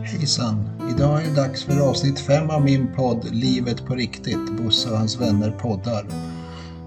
[0.00, 0.68] Hejsan!
[0.96, 4.98] Idag är det dags för avsnitt 5 av min podd Livet på riktigt, Bosse och
[4.98, 6.06] hans vänner poddar.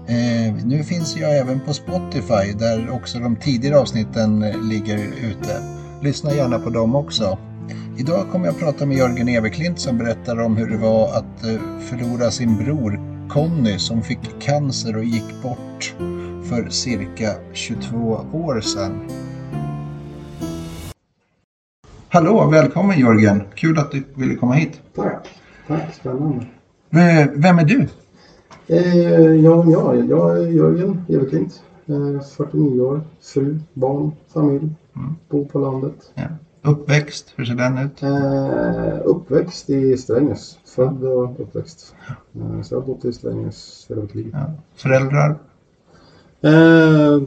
[0.06, 5.62] Eh, nu finns jag även på Spotify där också de tidigare avsnitten eh, ligger ute.
[6.02, 7.38] Lyssna gärna på dem också.
[7.98, 11.44] Idag kommer jag att prata med Jörgen Everklint som berättar om hur det var att
[11.44, 15.94] eh, förlora sin bror Conny som fick cancer och gick bort
[16.48, 17.96] för cirka 22
[18.32, 19.25] år sedan.
[22.16, 23.42] Hallå, välkommen Jörgen!
[23.54, 24.80] Kul att du ville komma hit.
[24.94, 25.28] Tack,
[25.66, 26.46] tack, spännande.
[26.90, 27.86] V- Vem är du?
[28.66, 28.96] Eh,
[29.44, 34.68] ja, ja, jag är Jörgen Everklint, eh, 49 år, fru, barn, familj,
[35.28, 36.10] bor på landet.
[36.14, 36.22] Ja.
[36.62, 38.02] Uppväxt, hur ser den ut?
[38.02, 41.94] Eh, uppväxt i Strängnäs, född och uppväxt.
[42.34, 44.30] Eh, så jag har bott i Strängnäs hela mitt liv.
[44.32, 44.52] Ja.
[44.76, 45.36] Föräldrar?
[46.40, 47.22] Eh,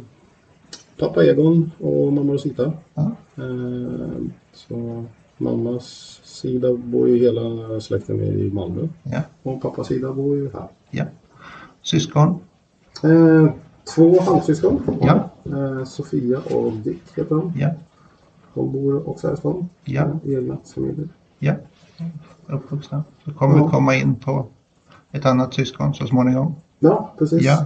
[1.00, 2.74] pappa Egon och mamma Rosita.
[2.94, 3.12] Ja.
[4.68, 5.06] Så
[5.38, 9.22] mammas sida bor ju hela släkten i Malmö Ja.
[9.44, 10.68] och pappas sida bor ju här.
[10.90, 11.04] ja.
[11.82, 12.40] Syskon?
[13.04, 13.52] Eh,
[13.96, 14.82] två halvsyskon.
[15.02, 15.30] Ja.
[15.46, 17.54] Eh, Sofia och Dick heter de.
[17.58, 17.70] Ja.
[18.54, 19.70] De bor också här i stan.
[19.84, 20.08] Ja.
[20.26, 21.08] Egna familjer.
[21.40, 21.54] Ja.
[22.48, 23.04] Uppvuxna.
[23.26, 23.70] Så kommer vi Ja.
[23.70, 24.46] komma in på
[25.12, 26.56] ett annat syskon så småningom.
[26.80, 27.42] Ja, precis.
[27.42, 27.66] Ja.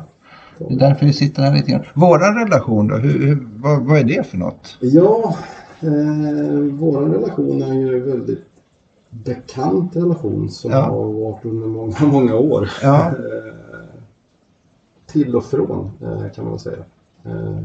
[0.58, 1.84] Det är därför vi sitter här lite grann.
[1.94, 4.78] Våran relation då, hur, hur, vad, vad är det för något?
[4.80, 5.36] Ja,
[5.84, 8.46] eh, vår relation är ju en väldigt
[9.10, 10.82] bekant relation som Ja.
[10.82, 12.70] har varit under många, många år.
[12.82, 13.08] Ja.
[13.08, 13.54] Eh,
[15.08, 16.84] till och från eh, kan man väl säga.
[17.26, 17.58] Eh,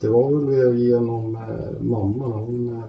[0.00, 2.84] det var väl genom eh, mamma när hon eh,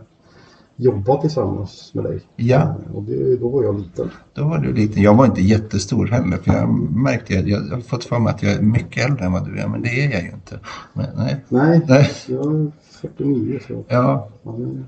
[0.76, 2.20] jobbade tillsammans med dig.
[2.36, 2.59] Ja.
[2.61, 4.09] Eh, och det, då var jag liten.
[4.33, 5.02] Då var du liten.
[5.04, 8.33] Jag var inte jättestor heller för jag märkte att jag, jag har fått för mig
[8.33, 10.59] att jag är mycket äldre än vad du är men det är jag ju inte.
[10.94, 11.45] Men, nej.
[11.50, 12.09] Nej, Nej.
[12.28, 14.86] jag 49 så Ja, man man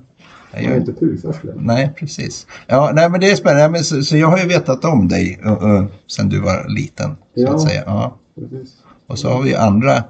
[0.51, 1.55] är inte längre.
[1.55, 2.47] nej precis.
[2.67, 3.69] Ja, nej men det är spännande.
[3.69, 7.09] Men, så, så jag har ju vetat om dig uh, uh, sen du var liten
[7.35, 7.53] så Ja.
[7.55, 7.83] att säga.
[7.85, 8.17] Ja.
[8.35, 8.77] Precis.
[9.07, 10.03] Och så har vi andra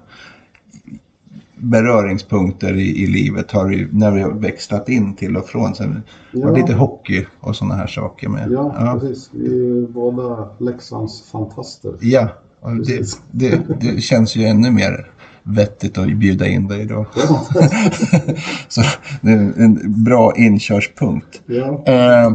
[1.55, 5.75] beröringspunkter i, i livet har vi, när vi har växlat in till och från.
[5.75, 6.01] Sen,
[6.31, 6.47] Ja.
[6.47, 8.51] Och lite hockey och sådana här saker med.
[8.51, 8.99] Ja, ja.
[8.99, 9.29] precis.
[9.33, 11.93] Vi är ju båda Leksands fantaster.
[12.01, 12.27] Ja,
[12.59, 15.07] och det, det, det känns ju ännu mer
[15.43, 17.05] vettigt att bjuda in dig då.
[17.15, 17.47] Ja.
[18.67, 18.81] Så
[19.21, 21.41] det är en bra inkörspunkt.
[21.45, 21.83] ja.
[21.85, 22.33] Eh,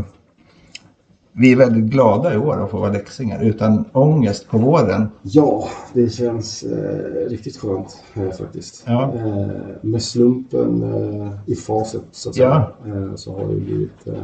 [1.39, 5.09] vi är väldigt glada i år att få vara läxingar utan ångest på våren.
[5.23, 8.85] Ja, det känns eh, riktigt skönt eh, faktiskt.
[8.87, 9.13] Ja.
[9.15, 9.47] Eh,
[9.81, 14.15] med slumpen eh, i facit så att säga, eh, så har det blivit eh,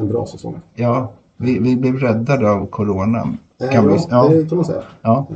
[0.00, 0.60] en bra säsong.
[0.74, 3.28] Ja, vi, vi blev räddade av corona.
[3.72, 4.82] Kan vi, ja, ja, det kan man säga.
[5.02, 5.26] ja,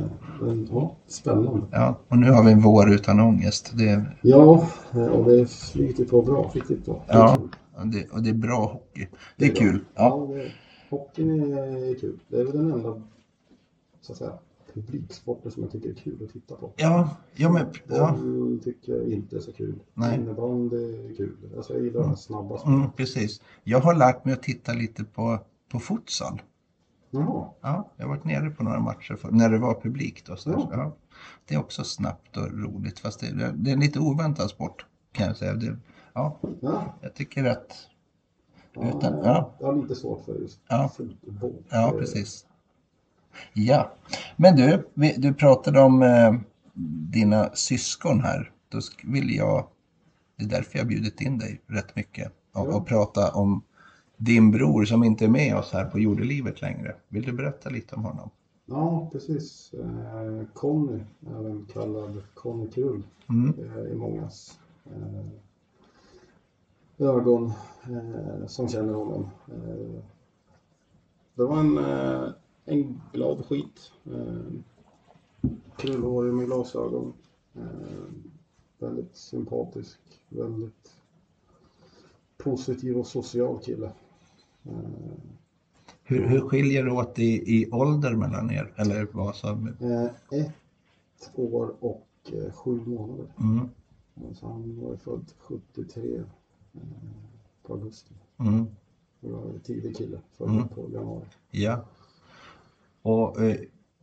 [0.43, 1.67] men, ja, spännande.
[1.71, 3.71] ja, och nu har vi en vår utan ångest.
[3.77, 6.51] Det, Ja, eh, och det flyter på bra.
[6.53, 7.03] Riktigt bra.
[7.07, 7.37] Det är ja,
[7.75, 9.07] och det, och det är bra hockey.
[9.37, 9.59] Det är bra.
[9.59, 9.79] kul.
[9.95, 10.51] Ja, Ja, det,
[10.89, 12.19] hockeyn är kul.
[12.27, 13.01] Det är väl den enda
[14.01, 14.33] så att säga,
[14.73, 16.71] publiksporten som jag tycker är kul att titta på.
[16.75, 18.15] ja, ja men ja.
[18.21, 19.75] Boll tycker jag inte är så kul.
[19.93, 20.15] Nej.
[20.15, 20.75] Innebandy
[21.11, 21.37] är kul.
[21.57, 22.77] Alltså jag gillar de här snabba spelen.
[22.79, 23.41] Mm, precis.
[23.63, 25.39] Jag har lärt mig att titta lite på,
[25.71, 26.41] på futsal.
[27.13, 27.49] Jaha.
[27.61, 30.25] Ja, jag har varit nere på några matcher för, när det var publik.
[30.25, 30.49] Då, så.
[30.49, 30.69] Ja.
[30.71, 30.95] ja.
[31.47, 35.27] Det är också snabbt och roligt fast det, det är en lite oväntad sport kan
[35.27, 35.53] jag säga.
[35.53, 35.77] Det,
[36.13, 36.93] ja, Ja.
[37.01, 37.87] jag tycker att
[38.75, 39.51] Utan- ja.
[39.59, 40.91] Jag har lite svårt för just Ja.
[40.97, 41.53] fotboll.
[41.69, 42.45] Ja, precis.
[43.53, 43.91] Ja,
[44.35, 46.33] men du, du pratade om eh,
[47.11, 48.51] dina syskon här.
[48.69, 49.67] Då vill jag,
[50.37, 52.75] det är därför jag bjudit in dig rätt mycket och, Ja.
[52.75, 53.61] och prata om
[54.17, 56.95] din bror som inte är med oss här på jordelivet längre.
[57.07, 58.29] Vill du berätta lite om honom?
[58.65, 59.73] Ja, precis.
[59.73, 63.53] Eh, Conny, även kallad Conny Krull Mm.
[63.59, 65.25] eh, i mångas eh,
[67.07, 67.51] ögon
[68.47, 69.29] som känner honom.
[71.35, 71.77] Det var en,
[72.65, 73.91] en glad skit.
[75.77, 77.13] Krullhårig med glasögon.
[78.79, 79.99] Väldigt sympatisk,
[80.29, 80.91] väldigt
[82.37, 83.91] positiv och social kille.
[86.03, 88.73] Hur, hur skiljer det åt i, i ålder mellan er?
[88.75, 89.67] Eller vad som...
[89.67, 90.03] Eh,
[90.41, 93.25] ett år och eh, sju månader.
[93.39, 93.69] Mm,
[94.35, 96.23] Så han var född 73 eh,
[97.67, 98.13] på augusti.
[98.39, 98.65] mm,
[99.19, 100.67] Det var en tidig kille, född Mm.
[100.67, 101.25] på januari.
[101.51, 101.85] ja.
[103.01, 103.55] Och eh,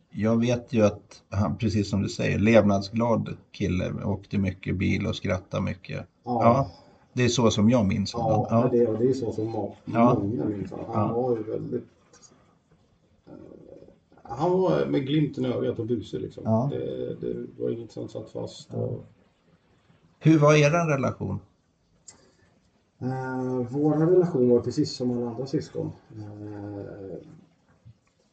[0.09, 3.93] jag vet ju att han, precis som du säger, levnadsglad kille.
[4.03, 6.07] Åkte mycket bil och skrattade mycket.
[6.23, 6.71] Ja,
[7.13, 8.45] det är så som jag minns honom.
[8.49, 8.69] Ja, Ja.
[8.77, 10.19] Det, det är så som må- Ja.
[10.23, 10.85] många minns honom.
[10.93, 11.21] Han Ja.
[11.21, 11.83] var ju väldigt...
[13.27, 13.33] Eh,
[14.23, 16.43] han var med glimten i ögat och busig liksom.
[16.45, 16.69] Ja.
[16.71, 18.73] Det, det var inget som satt fast.
[18.73, 19.03] Och,
[20.19, 21.39] Hur var er relation?
[22.99, 25.91] Eh, vår relation var precis som alla andra syskon.
[26.17, 27.17] Eh,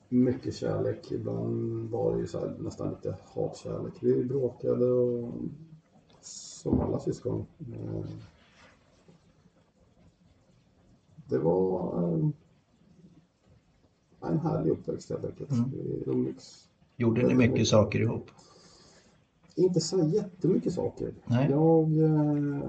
[0.08, 1.12] mycket kärlek.
[1.12, 3.92] Ibland var det ju så här, nästan lite hatkärlek.
[4.00, 5.32] Vi bråkade och
[6.22, 7.46] som alla syskon.
[7.58, 8.04] Eh,
[11.28, 12.28] det var eh,
[14.30, 15.50] en härlig uppväxt helt enkelt.
[15.50, 16.34] Mm.
[16.96, 18.30] Gjorde ni mycket saker ihop?
[19.54, 21.14] Inte så jättemycket saker.
[21.26, 21.50] Nej.
[21.50, 22.60] Jag, eh,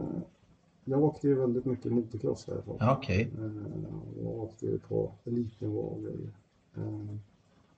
[0.83, 2.77] jag åkte ju väldigt mycket motocross härifrån.
[2.79, 3.31] Ja, okej.
[3.37, 3.51] Eh,
[4.23, 6.29] Jag åkte ju på elitnivå och grejer.
[6.77, 7.15] Eh,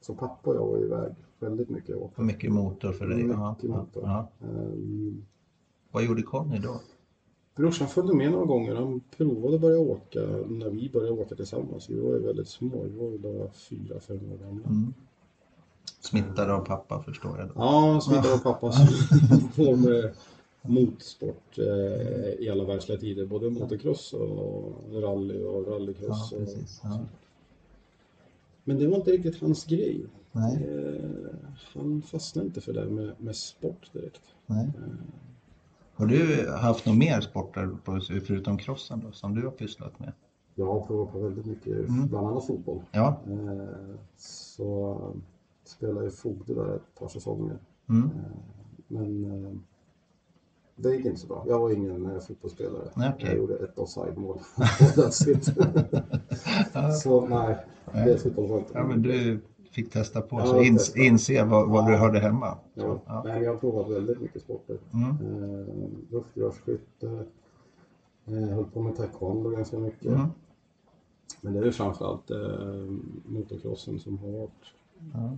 [0.01, 1.95] Så pappa och jag var iväg väldigt mycket.
[1.95, 2.21] åkte.
[2.21, 3.17] Mycket motor för dig?
[3.23, 4.03] Mycket ja, motor.
[4.03, 4.27] ja.
[4.41, 5.13] Eh,
[5.91, 6.79] Vad gjorde Conny då?
[7.55, 8.75] Brorsan följde med några gånger.
[8.75, 11.89] Han provade att börja åka när vi började åka tillsammans.
[11.89, 12.83] Vi var ju väldigt små.
[12.83, 14.65] Vi var ju bara fyra, fem år gamla.
[14.67, 14.93] Mm.
[15.99, 17.53] Smittad av pappa förstår jag då.
[17.55, 18.75] Ja, smittade av pappas
[19.55, 20.11] på med
[20.61, 23.25] motorsport eh, i alla världsliga tider.
[23.25, 26.31] Både motocross och rally och Ja, rallycross.
[26.31, 26.79] och, precis.
[26.83, 26.99] Ja.
[28.63, 30.05] Men det var inte riktigt hans grej.
[30.33, 31.31] Eh,
[31.73, 34.21] han fastnade inte för det med, med sport direkt.
[34.45, 34.71] nej.
[36.01, 40.11] Har du haft några mer sporter på, förutom crossen då, som du har pysslat med?
[40.55, 42.07] Jag har provat på väldigt mycket, Mm.
[42.07, 42.81] bland annat fotboll.
[42.91, 43.17] Ja.
[43.27, 44.97] Eh, så
[45.63, 47.57] spelade jag Fogde där ett par säsonger.
[47.89, 48.03] Mm.
[48.05, 48.11] Eh,
[48.87, 49.51] men eh,
[50.75, 51.45] det gick inte så bra.
[51.47, 52.89] Jag var ingen fotbollsspelare.
[52.95, 53.13] Okej.
[53.19, 54.39] Jag gjorde ett offside-mål.
[57.01, 59.39] Så nej, det fotboll var inte Ja, men du
[59.71, 62.57] fick testa på så ins, inse var, var du hörde hemma.
[62.73, 63.01] Ja.
[63.05, 63.23] Ja.
[63.25, 64.77] Nej, jag har provat väldigt mycket sporter.
[64.93, 65.09] Mm.
[65.09, 65.67] Eh,
[66.09, 67.25] luftgevärsskytte,
[68.25, 70.05] eh, höll på med taekwondo ganska mycket.
[70.11, 70.27] Mm.
[71.41, 72.37] Men det är framförallt eh,
[73.25, 74.73] motocrossen som har varit
[75.13, 75.37] Ja.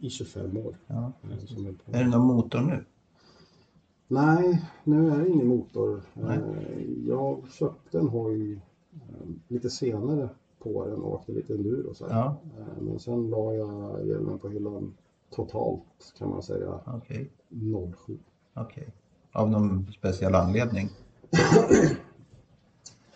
[0.00, 0.76] i 25 år.
[0.86, 1.12] Ja.
[1.22, 2.00] eh, är.
[2.00, 2.84] Är det någon motor nu?
[4.08, 6.02] Nej, nu är det ingen motor.
[6.14, 6.38] Eh,
[7.06, 8.52] Jag köpte en hoj
[8.92, 10.28] eh, lite senare
[10.62, 12.06] på den och åkte lite enduro och så.
[12.10, 14.94] Ja, Eh, Men sen la jag hjälmen på hyllan
[15.30, 17.30] totalt kan man säga okej.
[18.06, 18.18] 07.
[18.54, 18.88] okej.
[19.32, 20.88] Av någon speciell anledning?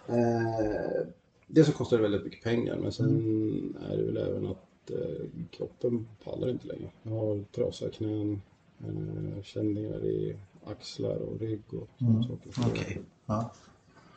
[0.08, 1.06] Eh,
[1.46, 5.26] det så kostar det väldigt mycket pengar men sen är det väl även att eh,
[5.50, 6.90] kroppen pallar inte längre.
[7.02, 8.42] Jag har trasiga knän,
[8.78, 12.50] eh, känningar i axlar och rygg och sådana saker.
[12.52, 13.00] Så Okej.
[13.26, 13.52] Ja,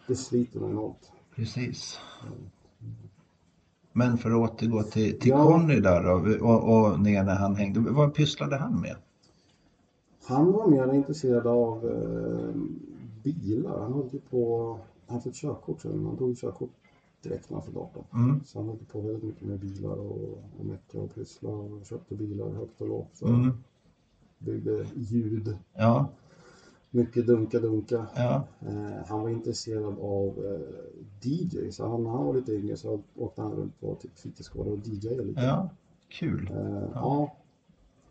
[0.08, 1.12] Det sliter mig enormt.
[1.36, 2.00] precis.
[3.98, 5.44] Men för att återgå till, till Ja.
[5.46, 7.80] Conny där då, och, och ner när han hängde.
[7.80, 8.96] Vad pysslade han med?
[10.24, 12.56] Han var mer intresserad av eh,
[13.24, 13.80] bilar.
[13.80, 16.70] Han höll ju på, han fick körkort sen, han tog körkort
[17.24, 18.04] direkt när han fyllde 18.
[18.14, 18.42] Mm.
[18.46, 22.16] Så han höll på väldigt mycket med bilar och, och mecka och pyssla och köpte
[22.16, 23.10] bilar högt och lågt.
[23.14, 23.52] Så Mm.
[24.40, 26.08] byggde ljud, Ja,
[26.92, 28.08] mycket dunka-dunka.
[28.16, 32.78] ja, Eh, han var intresserad av eh, DJ, så han, när han var lite yngre
[32.78, 35.42] så åkte han runt på typ fritidsgårdar och DJade lite.
[35.42, 35.70] ja.
[36.10, 36.50] Kul.
[36.54, 37.36] Eh, ja.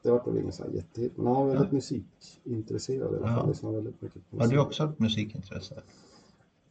[0.02, 3.38] det var väl ingen sån här jättehit, men han var väldigt musikintresserad i alla fall.
[3.44, 3.46] Ja.
[3.46, 5.82] Lyssnade väldigt mycket på Har du också ett musikintresse?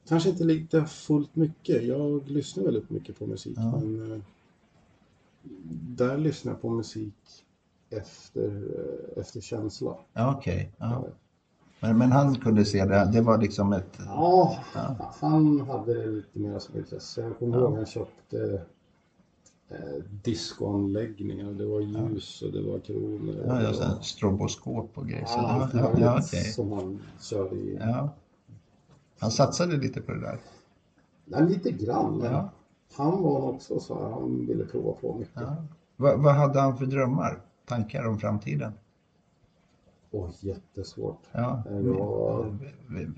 [0.08, 1.84] Kanske inte lite fullt mycket.
[1.84, 3.80] Jag lyssnar väldigt mycket på musik, Ja.
[3.80, 4.20] men eh,
[5.98, 7.46] där lyssnar jag på musik
[7.90, 8.64] efter,
[9.16, 9.98] eh, efter känsla.
[10.14, 10.72] Ja, okej.
[10.78, 11.08] Ja.
[11.80, 14.00] Men, men han kunde se det, det var liksom ett...
[14.06, 14.96] Ja, Ja.
[15.22, 17.22] han hade det lite mer som intresse.
[17.22, 17.64] Jag kommer Ja.
[17.64, 18.62] ihåg han köpte
[19.70, 21.52] eh, discoanläggningar.
[21.52, 23.36] Det var ljus och det var kronor.
[23.48, 25.26] Ja, ja, det sen var stroboskop och grejer.
[25.26, 26.44] Så, allt ja, ja, ja, okej.
[26.44, 27.78] som han körde i.
[27.82, 28.10] Ja.
[29.20, 30.38] Han satsade lite på det där.
[31.26, 32.22] Ja, lite grann.
[32.24, 32.50] Ja.
[32.98, 35.34] Han var också så här, han ville prova på mycket.
[35.42, 35.56] Ja.
[35.96, 37.40] Vad, vad hade han för drömmar?
[37.66, 38.72] Tankar om framtiden?
[40.18, 41.18] Åh, jättesvårt.
[41.32, 41.64] Ja.
[41.70, 42.56] Eh, Jag,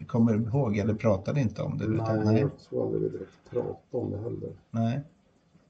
[0.08, 1.86] Kommer du ihåg eller pratade inte om det?
[1.86, 4.56] utan- nej, jag tror aldrig vi direkt pratade om det heller.
[4.72, 5.02] nej.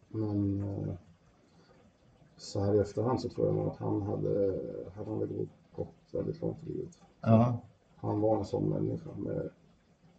[0.09, 0.93] Men eh,
[2.37, 4.59] så här i efterhand så tror jag nog att han hade,
[4.95, 5.27] han hade
[5.75, 7.01] gått väldigt långt i livet.
[7.21, 7.57] Ja.
[7.95, 9.49] Han var en sån människa med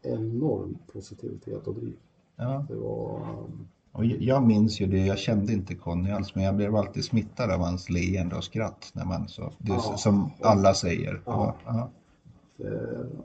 [0.03, 1.97] enorm positivitet och driv.
[2.37, 2.65] ja.
[2.69, 3.21] Det var...
[3.21, 7.04] um, Och jag minns ju det, jag kände inte Conny alls, men jag blev alltid
[7.04, 8.90] smittad av hans leende och skratt.
[8.95, 9.97] När man så, det Ja.
[9.97, 11.23] som alla säger.
[11.25, 11.57] Ja.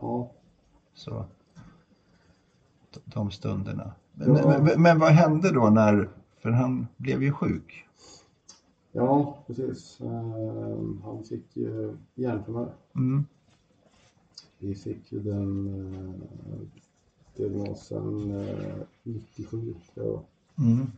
[0.01, 0.32] Ja.
[0.93, 1.25] Så.
[2.93, 3.91] De- De stunderna.
[4.13, 4.32] Men,
[4.63, 7.86] men, men vad hände då när, för han blev ju sjuk.
[8.91, 10.01] ja, precis.
[10.01, 12.74] Eh, han fick ju hjärntumör.
[12.96, 13.25] Mm.
[14.58, 16.60] Vi fick ju den eh,
[17.38, 20.22] diagnosen eh, 97, tror jag.
[20.60, 20.91] Mm.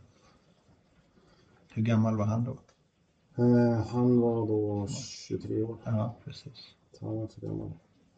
[1.74, 2.56] Hur gammal var han då?
[3.42, 5.76] Eh, han var då 23 år.
[5.84, 6.74] Ja, precis.
[6.92, 7.70] Så han var inte gammal.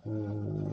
[0.02, 0.72] Eh,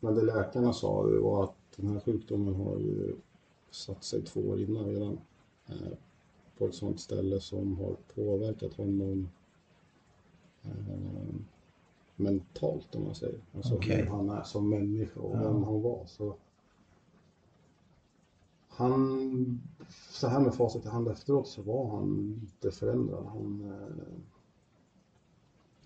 [0.00, 3.16] men det läkarna sa var att den här sjukdomen har ju
[3.70, 5.18] satt sig två år innan redan.
[5.66, 5.92] Eh,
[6.58, 9.28] på ett sånt ställe som har påverkat honom
[10.62, 11.34] eh,
[12.16, 13.40] mentalt om man säger.
[13.54, 13.96] Alltså Okej.
[13.96, 15.42] hur han är som människa och Ja.
[15.52, 16.04] vem han var.
[16.06, 16.36] Så
[18.76, 19.60] han,
[20.10, 23.26] så här med facit i hand efteråt så var han lite förändrad.
[23.26, 24.18] Han eh,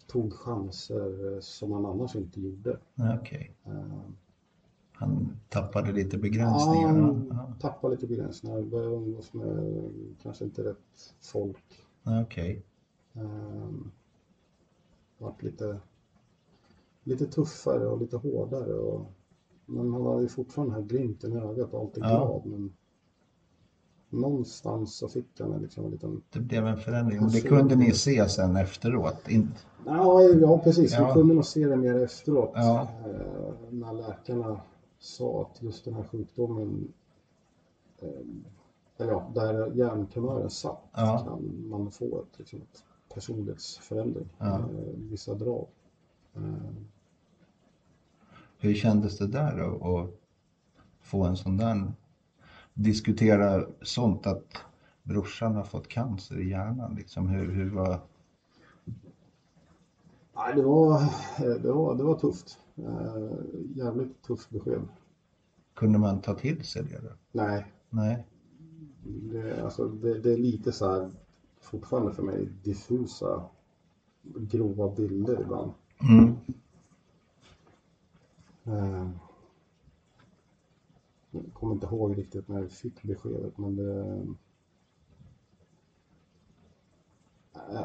[0.07, 2.79] tog chanser eh, som han annars inte gjorde.
[2.95, 3.57] Nej, Okej.
[3.65, 4.01] Eh,
[4.93, 6.89] Han tappade lite Ja, begränsningar.
[6.89, 9.91] han Ja, tappade lite begränsningar, började umgås med
[10.23, 11.83] kanske inte rätt folk.
[12.03, 12.23] ja.
[12.23, 12.63] Okej.
[13.13, 13.91] Um,
[15.19, 15.81] vart lite,
[17.05, 18.75] lite tuffare och lite hårdare.
[18.75, 19.07] Och,
[19.67, 22.09] men han hade ju fortfarande den här glimten i ögat och alltid Ja.
[22.09, 22.47] glad.
[22.47, 22.73] Men
[24.11, 26.23] någonstans så fick han en liksom en liten...
[26.31, 27.21] Det blev en förändring.
[27.25, 29.29] Och det kunde ni se sen efteråt?
[29.29, 29.53] In...
[29.87, 30.93] Ja, ja precis.
[30.93, 31.07] Ja.
[31.07, 32.51] Vi kunde nog se det mer efteråt.
[32.55, 32.89] Ja.
[33.07, 34.61] eh, när läkarna
[34.99, 36.93] sa att just den här sjukdomen
[37.99, 38.09] eh,
[38.97, 41.19] eller ja, där hjärntumören satt Ja.
[41.29, 44.29] kan man få ett, liksom, ett personlighetsförändring.
[44.39, 44.59] Ja.
[44.59, 44.65] Eh,
[44.95, 45.67] vissa drag.
[46.37, 46.43] Eh,
[48.59, 50.11] Hur kändes det där då, att
[51.01, 51.93] få en sån där...
[52.83, 54.45] Diskutera sånt att
[55.03, 56.95] brorsan har fått cancer i hjärnan.
[56.95, 57.29] Liksom.
[57.29, 58.01] Hur, hur var...
[60.37, 62.59] nej, det, var, eh, det, var, det var tufft.
[62.77, 63.29] Eh,
[63.75, 64.89] jävligt tufft besked.
[65.75, 66.99] Kunde man ta till sig det?
[66.99, 67.09] Då?
[67.33, 68.27] Nej, Nej.
[69.03, 71.11] det, alltså, det, det är lite så här
[71.61, 73.43] fortfarande för mig diffusa
[74.23, 75.73] grova bilder ibland.
[76.11, 76.37] Mm.
[78.65, 79.09] Eh,
[81.31, 84.27] Jag kommer inte ihåg riktigt när jag fick beskedet men det...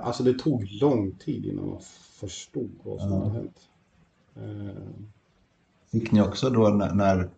[0.03, 1.81] Alltså det tog lång tid innan man
[2.19, 3.19] förstod vad som Ja.
[3.19, 3.69] hade hänt.
[4.35, 4.83] Eh,
[5.91, 7.29] Fick ni också då när, när,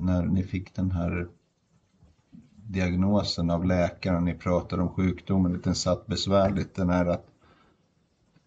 [0.00, 1.28] när ni fick den här
[2.66, 7.26] diagnosen av läkaren, ni pratade om sjukdomen, den satt besvärligt, den här att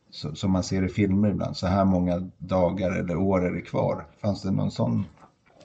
[0.10, 4.08] som man ser i filmer ibland, så här många dagar eller år är det kvar.
[4.22, 5.06] Fanns det någon sån?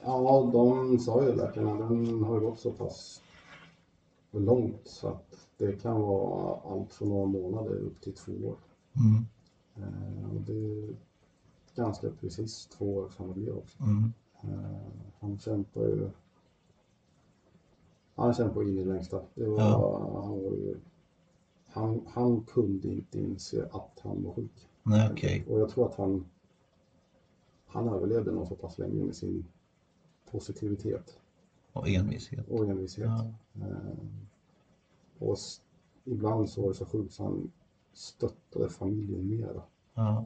[0.03, 3.21] Ja, de sa ju läkarna, den har ju gått så pass
[4.31, 8.57] långt så att det kan vara allt från några månader upp till två år.
[8.95, 9.25] Mm.
[9.75, 10.95] Eh, Och det är
[11.75, 13.83] ganska precis två år som det blev också.
[13.83, 14.13] Mm.
[14.41, 14.79] Eh,
[15.19, 16.09] Han kämpar ju
[18.15, 19.21] han kämpar in i det längsta.
[19.33, 20.21] Det var, Ja.
[20.23, 20.77] han, var ju,
[21.65, 24.69] han, han kunde inte inse att han var sjuk.
[24.83, 25.45] Nej, okej.
[25.49, 26.25] Och jag tror att han,
[27.67, 29.45] han överlevde nog så pass länge med sin
[30.31, 31.17] positivitet
[31.73, 32.49] Och envishet.
[32.49, 33.05] och envishet.
[33.05, 33.25] Ja.
[33.61, 33.77] Eh,
[35.19, 35.37] och
[36.05, 37.51] ibland så var det så sjukt så han
[37.93, 39.61] stöttade familjen mera.
[39.93, 40.25] Ja.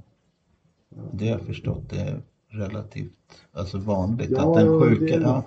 [1.14, 3.14] Det har jag förstått, det är relativt
[3.52, 5.06] alltså vanligt Ja, att den sjuka...
[5.18, 5.44] det- Ja.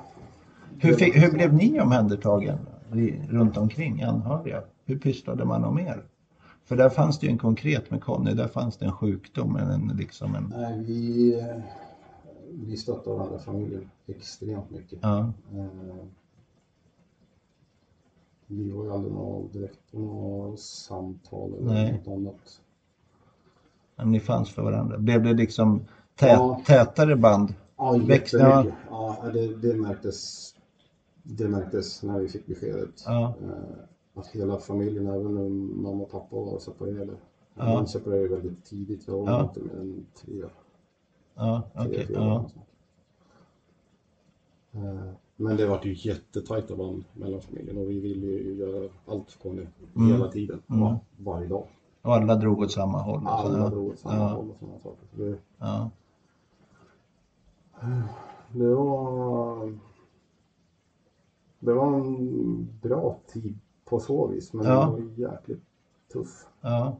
[0.78, 2.58] Hur, fick, hur blev ni omhändertagen
[3.28, 4.62] runt omkring anhöriga?
[4.84, 6.02] Hur pysslade man om er?
[6.64, 9.88] För där fanns det ju en konkret med Conny, där fanns det en sjukdom, en,
[9.96, 10.52] liksom en...
[10.56, 11.56] Nej, vi, eh,
[12.64, 14.98] vi stöttade varandra, familjen, extremt mycket.
[15.02, 15.66] Ja, Eh,
[18.46, 21.92] Vi var ju aldrig något direkt på något samtal eller Nej.
[21.92, 22.60] något annat.
[23.96, 24.98] men ni fanns för varandra.
[24.98, 25.80] Blev det liksom
[26.14, 26.60] tät, Ja.
[26.66, 27.54] tätare band?
[27.76, 28.78] Ja, Växte- jättemycket.
[28.90, 30.50] Ja, det, det, märktes,
[31.22, 33.02] det märktes när vi fick beskedet.
[33.06, 33.34] Ja.
[33.42, 37.12] Eh, Att hela familjen, även om mamma och pappa var separerade.
[37.54, 37.64] Ja.
[37.64, 39.08] De separerade väldigt tidigt.
[39.08, 39.42] Jag var Ja.
[39.42, 40.42] inte mer än tre,
[41.36, 42.06] Ja, okej.
[42.06, 42.50] fyra år.
[44.70, 44.80] ja.
[44.80, 49.30] Eh, Men det var ju jättetajta band mellan familjen och vi ville ju göra allt
[49.32, 49.66] för Conny
[49.96, 50.12] Mm.
[50.12, 50.62] hela tiden.
[50.70, 50.94] Mm.
[51.16, 51.64] Varje dag.
[52.02, 53.26] Och alla drog åt samma håll?
[53.26, 53.68] Alla ja.
[53.68, 54.28] drog åt samma Ja.
[54.28, 55.06] håll och sådana saker.
[55.10, 55.90] Så det, Ja.
[58.52, 59.78] det var...
[61.58, 64.84] Det var en bra tid på så vis, men Ja.
[64.84, 65.62] det var jäkligt
[66.12, 66.46] tuff.
[66.60, 66.96] ja.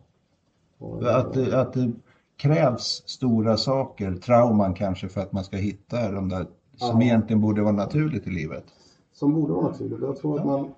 [0.79, 1.93] Och, Att, att det
[2.37, 7.03] krävs stora saker, trauman kanske, för att man ska hitta de där som Ja.
[7.03, 8.65] egentligen borde vara naturligt i livet.
[9.13, 10.01] Som borde vara naturligt.
[10.01, 10.51] Jag tror att Ja.
[10.59, 10.71] man,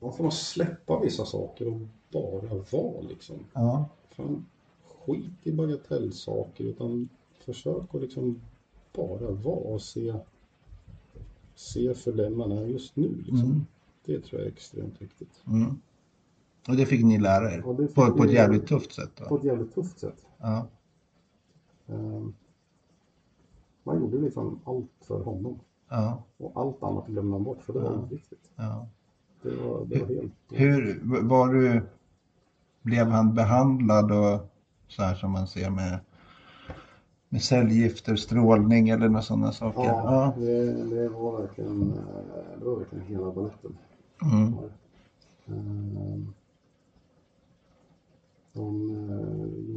[0.00, 1.80] man får släppa vissa saker och
[2.12, 3.36] bara vara liksom.
[3.52, 3.88] Ja.
[4.16, 4.46] Fan,
[5.06, 7.08] skit i bagatellsaker utan
[7.44, 8.40] försök att liksom
[8.96, 10.14] bara vara och se,
[11.54, 13.14] se för den man är just nu.
[13.16, 13.38] Liksom.
[13.38, 13.60] Mm.
[14.04, 15.42] Det tror jag är extremt viktigt.
[15.46, 15.80] Mm.
[16.68, 19.14] Och det fick ni lära er Ja, på, på ett jävligt tufft sätt.
[19.16, 19.36] På Då.
[19.38, 20.26] ett jävligt tufft sätt.
[20.42, 20.66] Ja.
[21.88, 22.34] Ehm,
[23.84, 25.58] Man gjorde liksom allt för honom.
[25.88, 26.22] Ja.
[26.36, 27.98] Och allt annat glömde man bort för det var Ja.
[27.98, 28.50] oviktigt.
[28.56, 28.86] Ja.
[29.42, 30.32] Det var, det var helt...
[30.50, 31.82] Hur var du,
[32.82, 34.40] blev han behandlad och
[34.88, 35.98] så här som man ser med
[37.28, 39.80] med cellgifter, strålning eller några sådana saker?
[39.84, 43.76] Ja, Det, det var verkligen, eh, det var verkligen hela baletten.
[44.22, 44.54] Mm.
[48.52, 49.71] De eh, ju,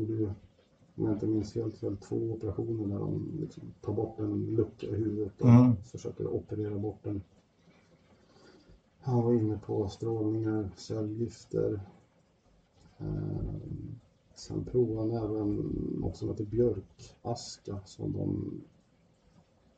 [0.95, 4.87] om jag inte minns helt fel, två operationer där de liksom tar bort en lucka
[4.87, 5.75] i huvudet och Mm.
[5.83, 7.21] försöker operera bort den.
[8.99, 11.81] Han var inne på strålningar, cellgifter.
[12.97, 13.05] Eh,
[14.37, 15.55] Sen provade han även
[16.01, 18.51] något som heter björkaska som de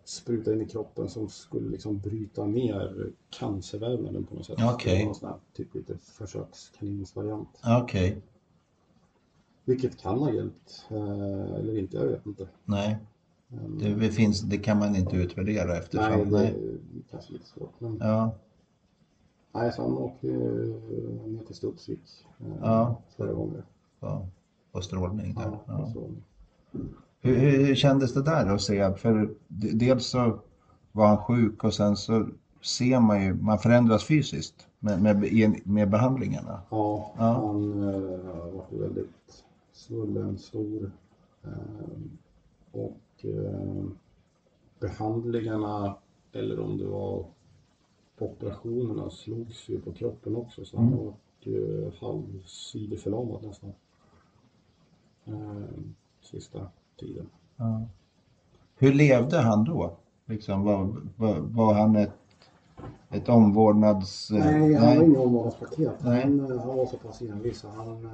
[0.04, 4.58] sprutade in i kroppen som skulle liksom bryta ner cancervävnaden på något sätt.
[4.74, 4.94] Okej.
[4.94, 7.50] Det var någon sån här, typ lite försökskaninsvariant.
[7.84, 8.22] Okej,
[9.68, 12.48] Vilket kan ha hjälpt, eh, eller inte, jag vet inte.
[12.66, 12.98] nej.
[14.00, 16.32] Det, finns, det kan man inte utvärdera nej, eftersom.
[16.32, 16.54] det är
[17.12, 17.74] kanske lite svårt.
[17.80, 18.32] Men, Ja,
[19.54, 20.34] nej, så han åkte ju
[21.26, 23.02] ner till Studsvik eh, Ja.
[23.16, 23.64] flera gånger.
[24.00, 24.28] på,
[24.72, 25.34] på strålning.
[25.34, 25.44] Där.
[25.44, 25.92] Ja, Ja.
[25.94, 26.10] så,
[27.22, 28.94] Hur, hur, kändes det där att se?
[28.96, 30.40] För dels så
[30.92, 32.28] var han sjuk och sen så
[32.62, 36.62] ser man ju, man förändras fysiskt med, med, med behandlingarna.
[36.70, 37.24] Ja, Ja.
[37.34, 38.10] han eh,
[38.54, 39.44] var väldigt
[39.78, 40.92] svullen, stor.
[41.44, 41.52] Eh,
[42.72, 43.86] och eh,
[44.80, 45.96] behandlingarna,
[46.32, 47.26] eller om det var
[48.20, 50.66] operationerna, slogs ju på kroppen också.
[50.66, 50.98] Så han Mm.
[51.00, 53.74] var ju halvsideförlamad nästan.
[55.26, 55.64] Eh,
[56.22, 56.68] sista
[57.00, 57.30] tiden.
[57.58, 57.82] Ja.
[58.78, 59.98] Hur levde han då?
[60.26, 62.12] Liksom, var, var, var han ett,
[63.10, 64.32] ett omvårdnads...
[64.32, 66.04] Nej, han var ingen omvårdnadspaket.
[66.04, 66.24] Nej.
[66.24, 68.06] Han, eh, han var så pass envis han...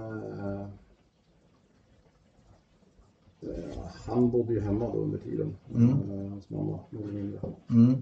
[3.44, 5.56] Eh, han bodde ju hemma då under tiden.
[5.76, 6.12] Mm.
[6.12, 7.40] Eh, hans mamma, mer eller mindre.
[7.70, 8.02] Mm,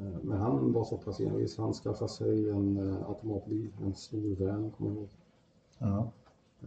[0.00, 1.58] Eh, men han var så pass envis.
[1.58, 2.78] Han skaffade sig en
[3.08, 5.08] automatbil, en stor van, kommer jag ihåg.
[5.78, 6.10] ja.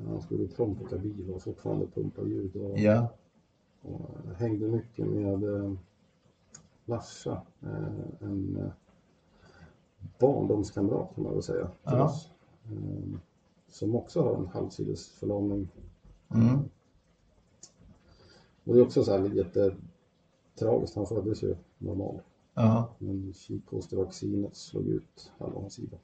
[0.07, 2.55] Han skulle pråmplocka bil och fortfarande pumpa ljud.
[2.55, 3.07] Och, ja,
[3.81, 5.41] och hängde mycket med
[6.85, 7.41] Larsa,
[8.19, 8.71] en
[10.19, 12.05] barndomskamrat kan man väl säga till Ja.
[12.05, 12.29] oss.
[13.69, 15.67] Som också har en halvsidesförlamning.
[16.35, 16.59] Mm.
[18.63, 22.19] Och det är också så här jättetragiskt, han föddes ju normal.
[22.53, 25.97] ja, Men kikhostevaccinet slog ut halva hans sida.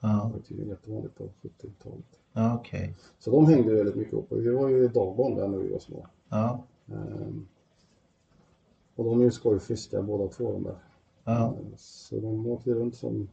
[0.00, 2.20] Det ja, var tydligen jättevanligt på 70-talet.
[2.32, 2.94] ja okej.
[3.18, 6.06] Så de hängde väldigt mycket upp vi var ju dagbarn där när vi var små.
[6.28, 7.46] Ja, Ehm,
[8.96, 10.78] och de är ju skojfiskar båda två de där.
[11.24, 13.28] ja, Ehm, Så de åkte runt som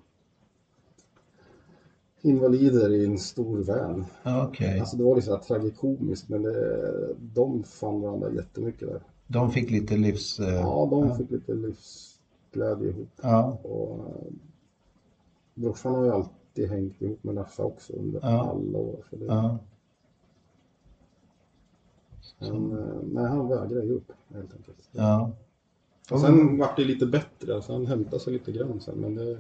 [2.26, 4.06] invalider i en stor van.
[4.24, 4.80] ja okej.
[4.80, 9.02] Alltså det var lite så här tragikomiskt men det, de fann varandra jättemycket där.
[9.28, 10.40] De fick lite livs...
[10.40, 13.10] eh, Ja, de fick lite livsglädje ihop.
[13.22, 14.32] ja, Och eh,
[15.54, 18.50] brorsan har ju alltid hängt ihop med Laffa också under Ja.
[18.50, 19.00] alla år.
[19.10, 19.58] Så det, ja,
[22.40, 24.90] han, eh, nej, han vägrade ju upp helt enkelt.
[24.92, 25.32] ja.
[26.12, 29.38] Och sen vart det lite bättre, alltså han hämtade sig lite grann sen men det...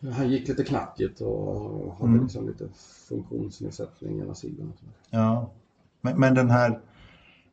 [0.00, 2.22] Han gick lite knackigt och hade Mm.
[2.22, 2.68] liksom lite
[3.08, 4.72] funktionsnedsättning i ena sidan.
[5.10, 5.50] Ja.
[6.00, 6.80] Men, men den här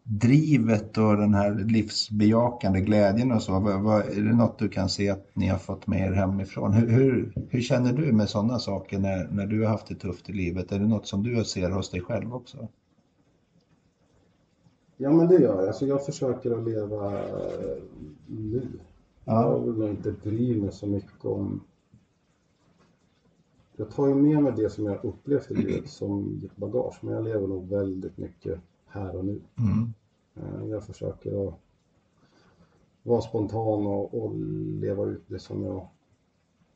[0.04, 4.90] drivet och den här livsbejakande glädjen och så, vad, vad, är det något du kan
[4.90, 6.74] se att ni har fått med er hemifrån?
[6.74, 10.30] Hur, hur, hur känner du med sådana saker när, när du har haft det tufft
[10.30, 10.72] i livet?
[10.72, 12.68] Är det något som du ser hos dig själv också?
[14.98, 15.68] Ja men det gör jag.
[15.68, 17.78] Alltså jag försöker att leva eh,
[18.28, 18.68] nu.
[19.26, 19.52] Ja.
[19.52, 21.62] Jag vill inte bry mig så mycket om...
[23.78, 26.98] Jag tar ju med mig det som jag upplevt i livet som ett bagage.
[27.02, 29.42] Men jag lever nog väldigt mycket här och nu.
[29.58, 29.94] Mm.
[30.36, 31.54] Eh, Jag försöker att
[33.04, 34.36] vara spontan och, och
[34.80, 35.88] leva ut det som jag,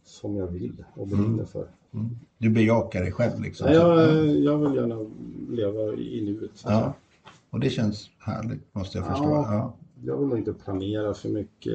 [0.04, 1.68] som jag vill och brinner för.
[1.92, 2.10] Mm.
[2.38, 3.66] Du bejakar dig själv liksom?
[3.68, 5.10] Nej, jag, jag vill gärna
[5.50, 6.64] leva i nuet.
[6.66, 6.94] Ja.
[7.50, 9.24] Och det känns härligt måste jag förstå.
[9.30, 9.54] Ja.
[9.54, 9.74] Ja.
[10.04, 11.74] Jag vill nog inte planera för mycket.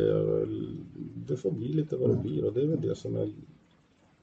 [1.27, 3.33] Det får bli lite vad det blir och det är väl det som är,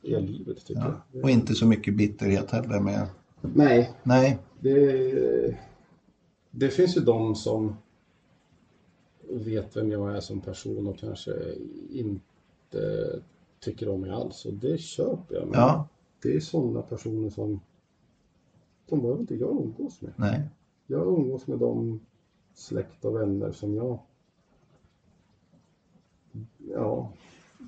[0.04, 1.02] är livet tycker Ja.
[1.12, 1.24] jag.
[1.24, 3.08] Och inte så mycket bitterhet heller med...
[3.42, 4.38] Nej, Nej.
[4.60, 5.58] det,
[6.52, 7.76] det finns ju de som
[9.30, 11.32] vet vem jag är som person och kanske
[11.92, 13.20] inte
[13.60, 15.48] tycker om mig alls och det köper jag.
[15.48, 15.88] Men Ja.
[16.22, 17.60] det är sådana personer som
[18.90, 20.14] de behöver inte jag umgås med.
[20.16, 20.50] Nej.
[20.88, 22.00] Jag umgås med de
[22.54, 24.00] släkt och vänner som jag
[26.58, 27.12] ja,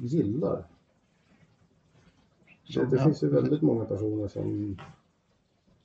[0.02, 0.65] gillar.
[2.67, 4.78] Det, det finns ju väldigt många personer som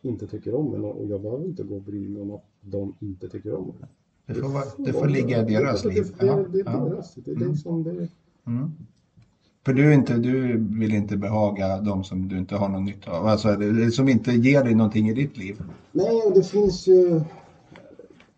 [0.03, 2.95] inte tycker om en och jag behöver inte gå och bry mig om att de
[3.01, 3.89] inte tycker om mig.
[4.27, 6.15] Det får, vara, det får ligga i deras liv.
[6.21, 6.37] Det, Ja.
[6.37, 6.85] det, det är Ja.
[6.85, 7.15] deras.
[7.15, 7.35] Det är
[7.95, 8.09] det.
[8.47, 8.71] Mm.
[9.65, 13.27] För du, inte, du vill inte behaga de som du inte har någon nytta av,
[13.27, 13.49] alltså
[13.93, 15.63] som inte ger dig någonting i ditt liv.
[15.93, 17.21] Nej, och det finns ju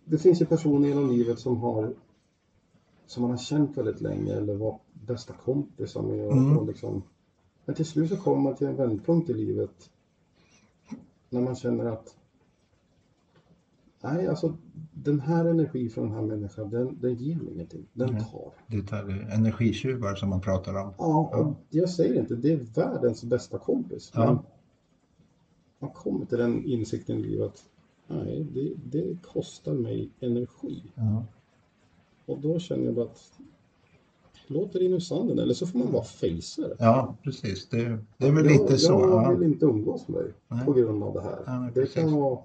[0.04, 1.92] det finns ju personer genom livet som har
[3.06, 6.26] som man har känt väldigt länge eller var bästa kompisar med.
[6.26, 6.58] Och, Mm.
[6.58, 7.02] och liksom,
[7.70, 9.90] men till slut så kommer man till en vändpunkt i livet
[11.28, 12.16] när man känner att
[14.00, 14.56] nej, alltså
[14.92, 17.86] den här energin från den här människan, den, den ger mig ingenting.
[17.92, 18.26] Den Nej.
[18.32, 18.52] tar.
[18.66, 20.94] Det är energitjuvar som man pratar om.
[20.98, 24.12] Ja, och jag säger inte, det är världens bästa kompis.
[24.14, 24.24] Ja.
[24.26, 24.38] Men
[25.78, 27.68] man kommer till den insikten i livet att
[28.06, 30.82] nej, det, det kostar mig energi.
[30.94, 31.24] Ja.
[32.26, 33.32] Och då känner jag bara att
[34.50, 36.76] låt det rinna ur sanden eller så får man bara fejsa det.
[36.78, 37.68] Ja, precis.
[37.68, 38.92] Det, det är väl jag, lite så.
[38.92, 39.30] Jag Ja.
[39.30, 40.64] vill inte umgås med dig Nej.
[40.64, 41.42] på grund av det här.
[41.46, 42.38] Ja, det kan vara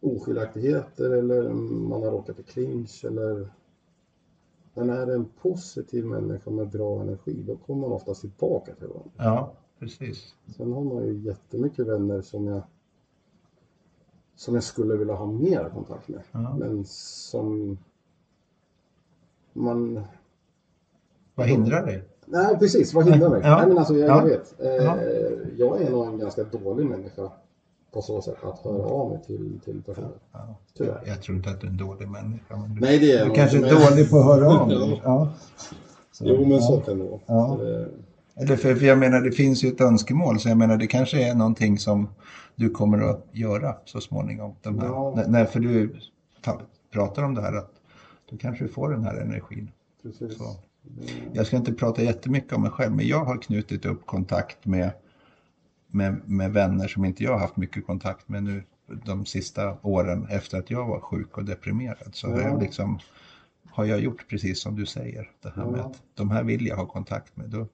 [0.00, 1.48] oskiljaktigheter eller
[1.88, 3.48] man har råkat i clinch eller
[4.74, 8.86] men är det en positiv människa med bra energi då kommer man oftast tillbaka till
[8.88, 9.10] varandra.
[9.16, 10.34] ja, precis.
[10.56, 12.62] Sen har man ju jättemycket vänner som jag
[14.34, 16.22] som jag skulle vilja ha mer kontakt med.
[16.32, 16.56] Ja.
[16.58, 17.78] Men som
[19.52, 20.00] man
[21.34, 22.04] Vad hindrar dig?
[22.26, 22.94] Nej, precis.
[22.94, 23.40] Vad hindrar mig?
[23.44, 23.56] Ja.
[23.58, 24.16] Nej, men alltså, jag, Ja.
[24.18, 24.60] jag vet.
[24.60, 24.96] Eh, Ja.
[25.58, 27.30] Jag är nog en ganska dålig människa
[27.92, 30.08] på så sätt att höra av mig till, till personer.
[30.32, 30.54] Ja.
[30.78, 31.02] Tyvärr.
[31.06, 32.56] Jag tror inte att du är en dålig människa.
[32.56, 34.68] Men du, Nej, det är jag du kanske är men- dålig på att höra av
[34.68, 35.00] dig.
[35.04, 35.28] Ja.
[36.12, 37.58] Så, Jo, men så kan det vara.
[38.36, 41.28] Eller för, för jag menar, det finns ju ett önskemål, så jag menar, det kanske
[41.30, 42.08] är någonting som
[42.56, 44.54] du kommer att göra så småningom.
[44.62, 45.24] De här, Ja.
[45.28, 45.96] när, för du
[46.44, 46.60] ta,
[46.92, 47.70] pratar om det här, att
[48.30, 49.70] då kanske du får den här energin.
[50.02, 50.38] Precis.
[50.38, 50.44] Så.
[50.90, 51.04] Mm.
[51.32, 54.90] Jag ska inte prata jättemycket om mig själv, men jag har knutit upp kontakt med,
[55.86, 58.62] med, med vänner som inte jag har haft mycket kontakt med nu
[59.04, 62.08] de sista åren efter att jag var sjuk och deprimerad.
[62.12, 62.48] Så har, Ja.
[62.48, 62.98] jag liksom,
[63.70, 65.30] har jag gjort precis som du säger.
[65.42, 65.84] Det här med Ja.
[65.84, 67.48] att de här vill jag ha kontakt med.
[67.50, 67.66] Då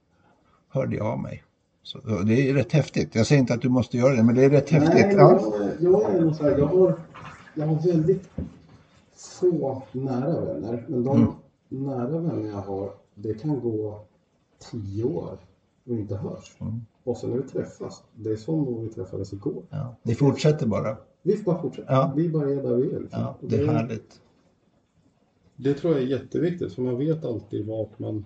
[0.69, 1.43] hörde jag av mig.
[1.83, 3.15] Så, det är rätt häftigt.
[3.15, 4.93] Jag säger inte att du måste göra det, men det är rätt häftigt.
[4.95, 5.39] Nej, men Ja.
[5.79, 6.99] jag, jag här, jag har,
[7.53, 8.29] jag har väldigt
[9.39, 10.85] få nära vänner.
[10.87, 11.17] Men de
[11.71, 11.87] Mm.
[11.87, 12.91] nära vänner jag har,
[13.21, 14.01] det kan gå
[14.71, 15.37] tio år
[15.87, 16.57] och inte hörs.
[16.59, 16.81] Mm.
[17.03, 19.63] Och sen när vi träffas, det är som då vi träffades igår.
[19.69, 19.95] Ja.
[20.03, 20.97] Ni fortsätter bara.
[21.21, 21.93] Vi bara fortsätter.
[21.93, 22.13] Ja.
[22.15, 22.99] Vi bara är där vi är.
[22.99, 23.21] Liksom.
[23.21, 24.21] Ja, det är härligt.
[25.55, 28.25] det tror jag är jätteviktigt, för man vet alltid vart man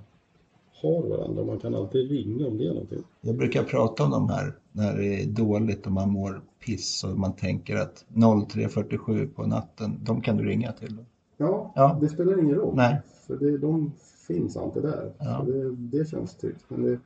[0.81, 1.43] har varandra.
[1.45, 3.03] Man kan alltid ringa om det är någonting.
[3.21, 7.17] Jag brukar prata om de här när det är dåligt och man mår piss och
[7.17, 10.97] man tänker att 03.47 på natten, de kan du ringa till.
[11.37, 11.97] Ja, Ja.
[12.01, 12.75] det spelar ingen roll.
[12.75, 13.01] Nej.
[13.27, 13.91] För det, de
[14.27, 15.13] finns alltid där.
[15.19, 15.45] Ja.
[15.47, 16.65] Det, det känns tryggt.
[16.67, 16.99] Men det,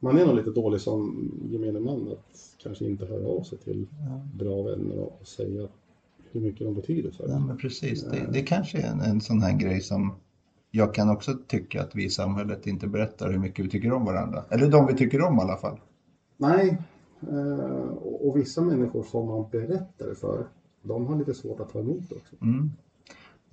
[0.00, 3.86] man är nog lite dålig som gemene man att kanske inte höra av sig till
[4.34, 5.68] bra vänner och säga
[6.30, 7.46] hur mycket de betyder för Ja, en.
[7.46, 8.04] men precis.
[8.04, 10.12] Det, det kanske är en, en sån här grej som
[10.70, 14.04] jag kan också tycka att vi i samhället inte berättar hur mycket vi tycker om
[14.04, 14.44] varandra.
[14.48, 15.80] Eller de vi tycker om i alla fall.
[16.36, 16.78] Nej,
[17.20, 17.88] eh,
[18.20, 20.46] och, vissa människor som man berättar det för,
[20.82, 22.36] de har lite svårt att ta emot det också.
[22.42, 22.70] Mm.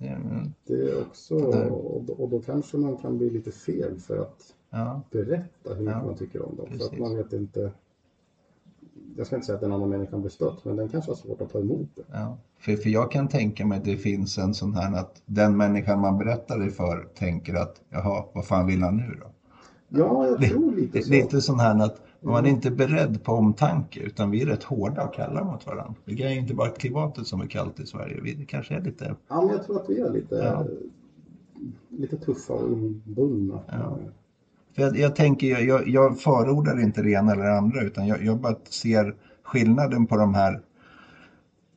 [0.02, 3.98] Det, är- Det är också, och, då- och då kanske man kan bli lite fel
[3.98, 6.66] för att ja, berätta hur mycket Ja, man tycker om dem.
[6.66, 6.98] För att precis.
[6.98, 7.72] man vet inte,
[9.16, 11.40] jag ska inte säga att den andra människan blir stött, men den kanske har svårt
[11.40, 12.02] att ta emot det.
[12.12, 12.36] ja.
[12.58, 16.00] För, för jag kan tänka mig att det finns en sån här att den människan
[16.00, 19.26] man berättar det för tänker att jaha, vad fan vill han nu då?
[19.88, 21.10] Ja, jag tror lite så.
[21.10, 25.04] lite sån här att man är inte beredd på omtanke utan vi är rätt hårda
[25.04, 25.94] och kalla mot varandra.
[26.04, 28.20] Det är inte bara klimatet som är kallt i Sverige.
[28.22, 29.14] Vi kanske är lite...
[29.28, 30.66] Ja, men jag tror att vi är lite, Ja.
[31.88, 33.60] lite tuffa och inbundna.
[33.70, 33.98] Ja.
[34.74, 38.06] För jag, jag tänker, jag- jag, jag förordar inte det ena eller det andra utan
[38.06, 40.60] jag, jag bara ser skillnaden på de här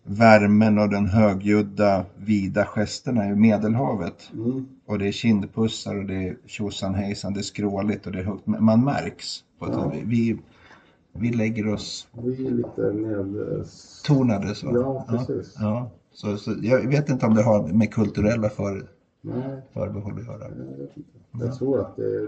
[0.04, 4.32] värmen och den högljudda vida gesterna i Medelhavet.
[4.34, 4.68] Mm.
[4.86, 8.24] Och det är kindpussar och det är tjosan hejsan, det är skråligt och det är
[8.24, 8.48] högt.
[8.48, 9.44] Man märks.
[9.60, 9.92] Ja.
[9.94, 10.40] vi, vi,
[11.14, 13.66] vi lägger oss Vi är lite med...
[14.06, 14.68] tonade så.
[14.74, 15.56] Ja, precis.
[15.60, 18.90] Ja, Så, så jag vet inte om det har med kulturella för,
[19.22, 20.52] Nej, förbehåll att göra.
[21.40, 22.28] jag tror att det,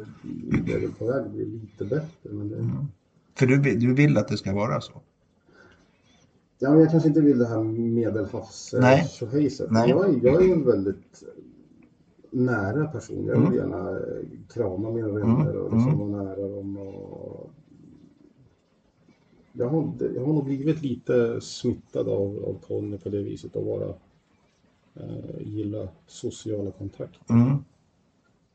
[0.65, 2.29] det är på väg att bli lite bättre.
[2.31, 2.75] Men det, Mm.
[3.35, 4.93] För du, du vill att det ska vara så?
[6.59, 9.07] Ja, men jag kanske inte vill det här medelhavs Nej.
[9.21, 9.27] eh.
[9.69, 11.23] Jag, är- jag är en väldigt
[12.31, 13.25] nära person.
[13.25, 13.55] Jag vill Mm.
[13.55, 15.99] gärna eh, krama mina vänner och liksom Mm.
[16.11, 16.77] vara nära dem.
[16.77, 17.49] Och...
[19.53, 23.63] Jag, har, jag har nog blivit lite smittad av, av Conny på det viset att
[23.65, 23.93] vara
[24.95, 27.21] eh, gilla sociala kontakter.
[27.33, 27.57] Mm.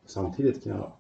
[0.06, 0.92] Samtidigt kan jag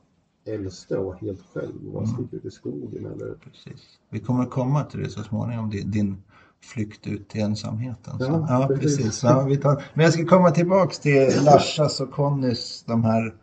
[0.44, 3.98] älska att vara helt själv och bara sticka ut i skogen eller Precis.
[4.08, 6.22] Vi kommer komma till det så småningom, din, din
[6.62, 8.18] flykt ut i ensamheten.
[8.18, 8.96] Så, Ja, ja, precis.
[8.96, 9.22] precis.
[9.22, 13.34] Ja, vi tar, men jag ska komma tillbaks till Larsas och Connys, de här,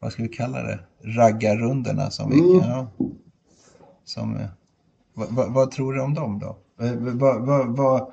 [0.00, 2.56] vad ska vi kalla det, raggarrundorna som vi Mm.
[2.56, 2.86] ja,
[4.04, 4.46] som, eh,
[5.14, 6.56] vad, vad, vad tror du om dem då?
[6.84, 8.12] Eh, Vad, vad, vad,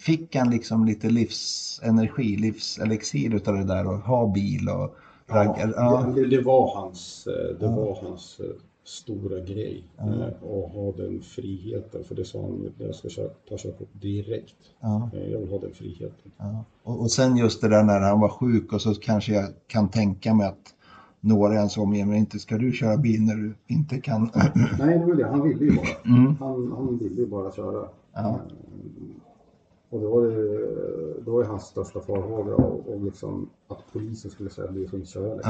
[0.00, 5.72] fick han liksom lite livsenergi, livselixir utav det där och ha bil och raggar?
[5.76, 8.40] Ja, det, det var hans, eh, det var hans
[8.84, 9.84] stora grej.
[9.98, 12.04] eh, Att ha den friheten.
[12.04, 13.08] För det sa han, jag ska
[13.48, 14.54] ta körkort direkt.
[14.80, 15.10] Ja.
[15.14, 16.32] Eh, Jag vill ha den friheten.
[16.36, 16.64] Ja.
[16.82, 19.88] Och, och sen just det där när han var sjuk och så kanske jag kan
[19.88, 20.74] tänka mig att
[21.20, 24.22] några i hans omgivning, inte ska du köra bil när du inte kan.
[24.78, 25.26] Nej, det var det.
[25.26, 26.14] Han ville ju bara.
[26.16, 26.34] Mm.
[26.36, 27.88] Han, han ville ju bara köra.
[28.14, 28.40] Ja.
[29.90, 34.30] Och då var det, då var det hans största farhåga och, och liksom att polisen
[34.30, 35.40] skulle säga att du får inte köra längre.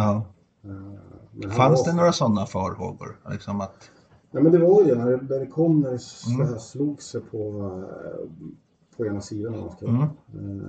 [1.43, 1.51] Ja.
[1.51, 3.21] Fanns var- det några sådana farhågor?
[3.31, 3.91] Liksom att,
[4.31, 6.59] Nej men det var ju när det, när det kom när det, Mm.
[6.59, 8.29] slog sig på, eh,
[8.97, 9.83] på ena sidan kropp.
[9.83, 10.01] Mm.
[10.03, 10.67] Eh,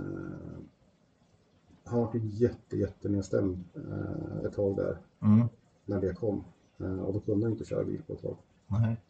[1.83, 5.47] han var ju jätte, jätte nedstämd eh, ett tag där mm,
[5.85, 6.43] när det kom.
[6.79, 8.37] Eh, och då kunde han inte köra bil på ett tag.
[8.67, 9.01] nej.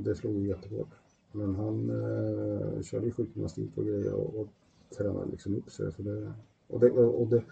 [0.00, 0.88] Det slog ju jättehårt.
[1.32, 4.46] Men han eh, körde ju sjukgymnastik och grejer och, och
[4.98, 5.92] tränade liksom upp sig.
[5.92, 6.32] Så det,
[6.68, 7.42] och det, och det,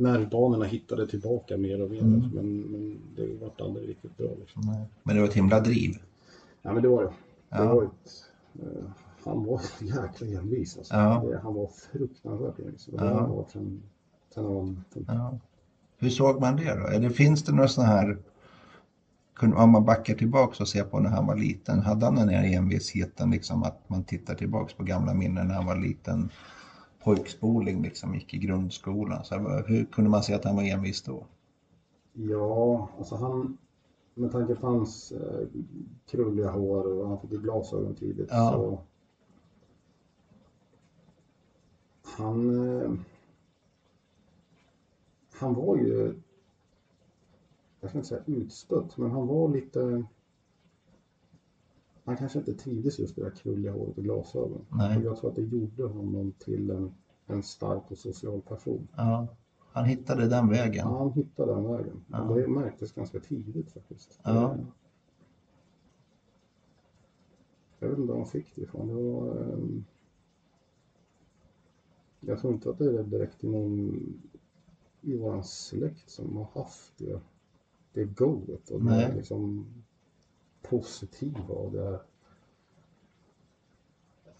[0.00, 2.00] nervbanorna hittade tillbaka mer och mer.
[2.00, 2.30] Mm.
[2.34, 4.28] Men, men det vart aldrig riktigt bra.
[4.40, 4.76] Liksom.
[5.02, 5.96] Men det var ett himla driv.
[6.62, 7.08] Ja men det var det.
[7.08, 7.74] Det Ja.
[7.74, 8.24] var ett,
[8.62, 8.84] eh,
[9.24, 10.94] han var jäkla envis alltså.
[10.94, 11.24] Ja.
[11.26, 12.88] Det, han var fruktansvärt envis.
[12.92, 13.20] Ja.
[13.20, 13.82] han sen,
[14.34, 14.84] sen han.
[15.06, 15.38] Ja.
[15.98, 16.86] Hur såg man det då?
[16.86, 18.18] Eller finns det några sådana här,
[19.42, 22.44] om man backar tillbaks och ser på när han var liten, hade han den här
[22.56, 26.30] envisheten liksom att man tittar tillbaks på gamla minnen när han var liten
[27.04, 29.24] pojkspoling liksom, gick i grundskolan.
[29.24, 31.26] Så här, hur kunde man se att han var envis då?
[32.12, 33.58] Ja, alltså han,
[34.14, 35.48] med tanke på hans eh,
[36.06, 38.52] krulliga hår och han fick glasögon tidigt Ja.
[38.52, 38.78] så
[42.02, 42.90] han, eh,
[45.32, 46.14] han var ju,
[47.80, 50.04] jag ska inte säga utstött, men han var lite,
[52.04, 54.64] han kanske inte trivdes just med det där krulliga håret och glasögon.
[54.68, 55.02] Nej.
[55.04, 56.94] Jag tror att det gjorde honom till en,
[57.26, 58.88] en stark och social person.
[58.96, 59.26] Ja,
[59.72, 60.88] han hittade den vägen.
[60.88, 62.04] Ja, han hittade den vägen.
[62.10, 62.18] Ja.
[62.18, 64.20] Det märktes ganska tidigt faktiskt.
[64.22, 64.56] Ja.
[67.78, 68.88] Jag vet inte var han fick det ifrån.
[68.88, 69.84] Det var, ehm,
[72.20, 74.22] jag tror inte att det är direkt någon
[75.00, 77.20] i vår släkt som har haft det,
[77.92, 79.66] det goet och det liksom
[80.68, 81.92] positiva och det är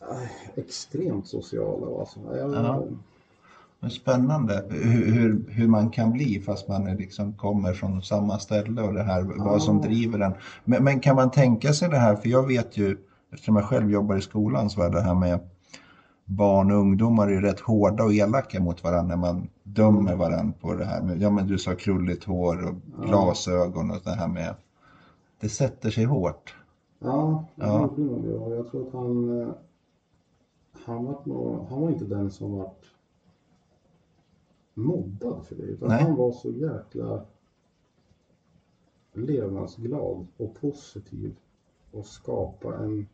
[0.01, 2.01] äh, extremt sociala.
[2.01, 2.21] Alltså.
[2.37, 2.85] Jag, Ja.
[3.83, 8.83] Men Spännande hur, hur, hur man kan bli fast man liksom kommer från samma ställe
[8.83, 9.83] och det här, vad som Ja.
[9.83, 10.33] driver den.
[10.65, 12.97] Men, men kan man tänka sig det här, för jag vet ju,
[13.33, 15.41] eftersom jag själv jobbar i skolan, så är det här med
[16.25, 20.75] barn och ungdomar är rätt hårda och elaka mot varandra när man dömer varandra på
[20.75, 23.07] det här med, ja men du sa krulligt hår och Ja.
[23.07, 24.55] glasögon och det här med,
[25.41, 26.55] det sätter sig hårt.
[26.99, 27.91] Ja, Ja.
[27.97, 28.43] gjorde nog.
[28.43, 29.49] Och jag tror att han, eh,
[30.73, 32.71] han, var nog, han var inte den som var
[34.75, 35.63] mobbad för det.
[35.63, 36.03] Utan Nej.
[36.03, 37.25] han var så jäkla
[39.13, 41.37] levnadsglad och positiv
[41.93, 43.07] och skapa en,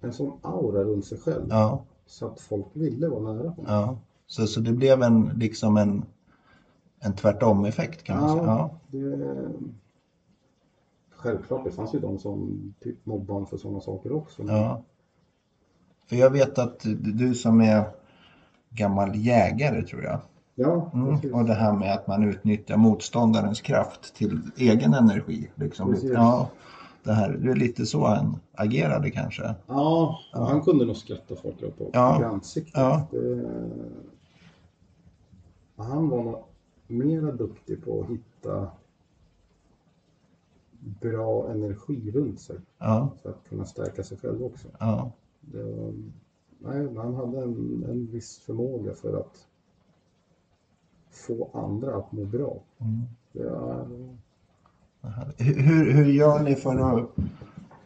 [0.00, 1.46] en sån aura runt sig själv.
[1.50, 3.64] Ja, Så att folk ville vara nära honom.
[3.68, 3.96] ja.
[4.26, 6.04] Så, så det blev en, liksom en,
[6.98, 8.44] en tvärtom-effekt kan man säga.
[8.44, 8.70] Ja.
[8.88, 9.48] det,
[11.22, 14.42] självklart, det fanns ju de som typ mobbade för sådana saker också.
[14.42, 14.82] men- Ja.
[16.08, 17.84] För jag vet att du- som är
[18.70, 20.20] gammal jägare tror jag.
[20.54, 21.34] ja Mm.
[21.34, 25.50] Och det här med att man utnyttjar motståndarens kraft till egen energi.
[25.54, 25.92] Liksom.
[25.92, 26.10] Precis.
[26.10, 26.48] Ja,
[27.02, 29.42] det, här, det är lite så han agerade kanske.
[29.66, 30.44] Ja, Ja.
[30.44, 32.24] han kunde nog skratta folk upp på Ja.
[32.24, 32.72] ansiktet.
[32.74, 33.06] Ja.
[33.10, 33.44] Det,
[35.76, 36.44] han var nog
[36.86, 38.68] mera duktig på att hitta
[41.00, 44.68] bra energi runt sig Ja, för att kunna stärka sig själv också.
[44.80, 45.10] ja,
[45.54, 45.92] var,
[46.58, 49.46] nej, han hade en, en viss förmåga för att
[51.10, 52.56] få andra att må bra.
[52.78, 53.02] mm.
[55.02, 55.32] Här.
[55.38, 57.08] Hur, hur- gör ni för att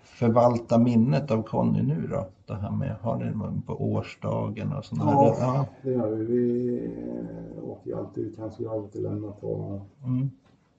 [0.03, 2.27] förvalta minnet av Conny nu då?
[2.47, 5.37] Det här med, har ni någon på årsdagen och sådana Ja.
[5.39, 5.47] här?
[5.55, 5.67] Ja.
[5.83, 6.25] det gör vi.
[6.25, 10.31] Vi åker ju alltid ut hans grav till lämna på Mm.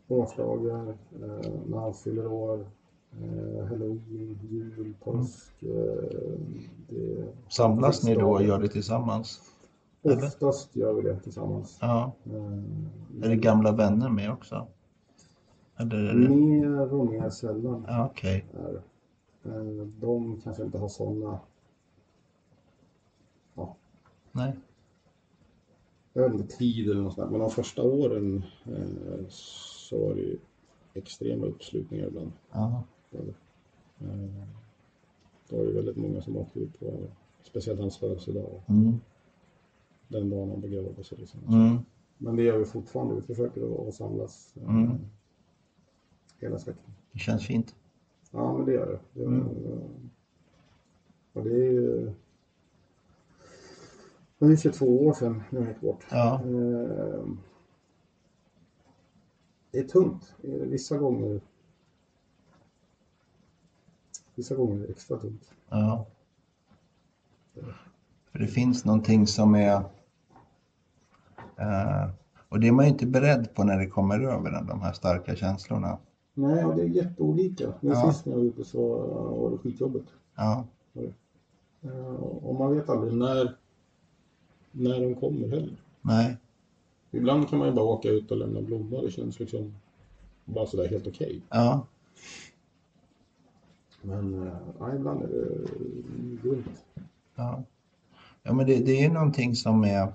[0.07, 2.67] Årsdagar, eh, när han fyller år,
[3.11, 5.63] eh, halloween, jul, påsk.
[5.63, 6.39] Eh,
[6.89, 9.41] det, Samlas ni då och gör det tillsammans?
[10.01, 11.77] oftast gör vi det tillsammans.
[11.81, 12.11] Ja.
[12.25, 14.67] Eh, Är det gamla vänner med också?
[15.77, 16.29] Eller är det...
[16.29, 17.85] mer och mer sällan.
[17.87, 18.13] Ja.
[19.43, 19.51] Eh,
[19.99, 21.39] de kanske inte har sådana,
[23.55, 23.75] ja,
[24.31, 24.55] Nej.
[26.13, 27.31] jag vet inte, tid eller något sånt där.
[27.31, 29.27] Men de första åren eh,
[29.87, 30.37] så var det ju
[30.93, 32.31] extrema uppslutningar ibland.
[32.51, 32.83] Ja.
[33.11, 33.19] Eh,
[35.49, 36.93] Det var ju väldigt många som åkte ut på
[37.43, 38.61] speciellt hans födelsedag.
[38.67, 38.93] Mm.
[40.07, 41.17] Den dagen han begraver sig.
[41.17, 41.39] Liksom.
[41.47, 41.77] Mm.
[42.17, 43.15] Men det gör vi fortfarande.
[43.15, 44.97] Vi försöker att samlas eh, Mm.
[46.39, 46.91] hela släkten.
[47.11, 47.75] Det känns fint.
[48.31, 49.19] Ja, men det gör det.
[49.19, 49.47] det Mm.
[51.33, 52.11] Och det är ju...
[54.39, 56.05] Det är 22 år sedan jag gick bort.
[56.11, 56.41] Ja.
[56.43, 57.25] Eh,
[59.71, 60.33] Det är tungt.
[60.43, 61.41] Vissa gånger
[64.35, 65.51] Vissa gånger är det extra tungt.
[65.69, 66.05] Ja.
[68.31, 69.73] För det finns någonting som är...
[71.57, 72.09] eh,
[72.49, 74.93] och det är man ju inte beredd på när det kommer över en, de här
[74.93, 75.97] starka känslorna.
[76.33, 77.73] Nej, och det är jätteolika.
[77.81, 78.11] Nu Ja.
[78.11, 78.97] sist när jag var ute så
[79.41, 80.07] var det skitjobbigt.
[80.35, 80.65] Ja,
[81.81, 83.55] Eh, Och man vet aldrig när,
[84.71, 85.77] när de kommer heller.
[86.01, 86.37] nej.
[87.11, 89.01] Ibland kan man ju bara åka ut och lämna blommor.
[89.03, 89.73] Det känns liksom
[90.45, 91.41] bara sådär helt okej.
[91.49, 91.87] Ja,
[94.01, 96.85] Men eh, ja, ibland är det grymt.
[97.35, 97.63] ja.
[98.43, 100.13] ja men det, det är någonting som är...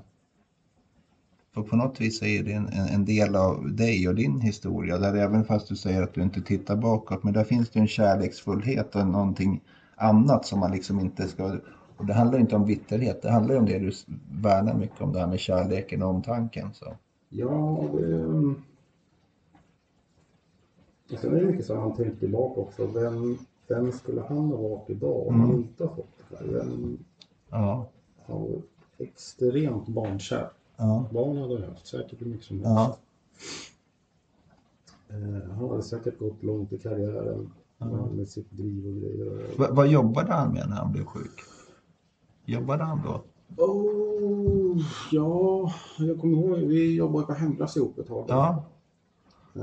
[1.55, 4.99] För på något vis är det en, en en del av dig och din historia.
[4.99, 7.87] Där även fast du säger att du inte tittar bakåt, men där finns det en
[7.89, 9.61] kärleksfullhet och någonting
[9.97, 11.59] annat som man liksom inte ska...
[12.03, 13.93] Och det handlar inte om bitterhet, det handlar om det du
[14.43, 16.69] värnar mycket om, det här med kärleken och omtanken.
[16.75, 16.87] Så.
[17.29, 18.25] Ja, det...
[21.13, 22.87] Och sen är det mycket så man tänker tillbaka också.
[22.87, 23.39] Vem,
[23.69, 25.57] vem skulle han ha varit idag om han Mm.
[25.63, 26.47] inte har fått det här?
[26.47, 26.99] Vem
[27.51, 27.87] Ja,
[28.27, 28.51] han var
[28.99, 30.49] extremt barnkär.
[30.77, 32.71] ja, Barn hade han haft säkert hur mycket som helst.
[32.77, 32.97] ja,
[35.09, 37.87] Eh, han hade säkert gått långt i karriären Ja.
[38.17, 39.59] med, sitt driv och grejer.
[39.59, 41.41] Va, vad jobbade han med när han blev sjuk?
[42.53, 43.23] Jobbade han då?
[43.65, 48.25] Oh, ja, jag kommer ihåg, vi jobbade på hemglass ihop ett tag.
[48.29, 48.65] Ja,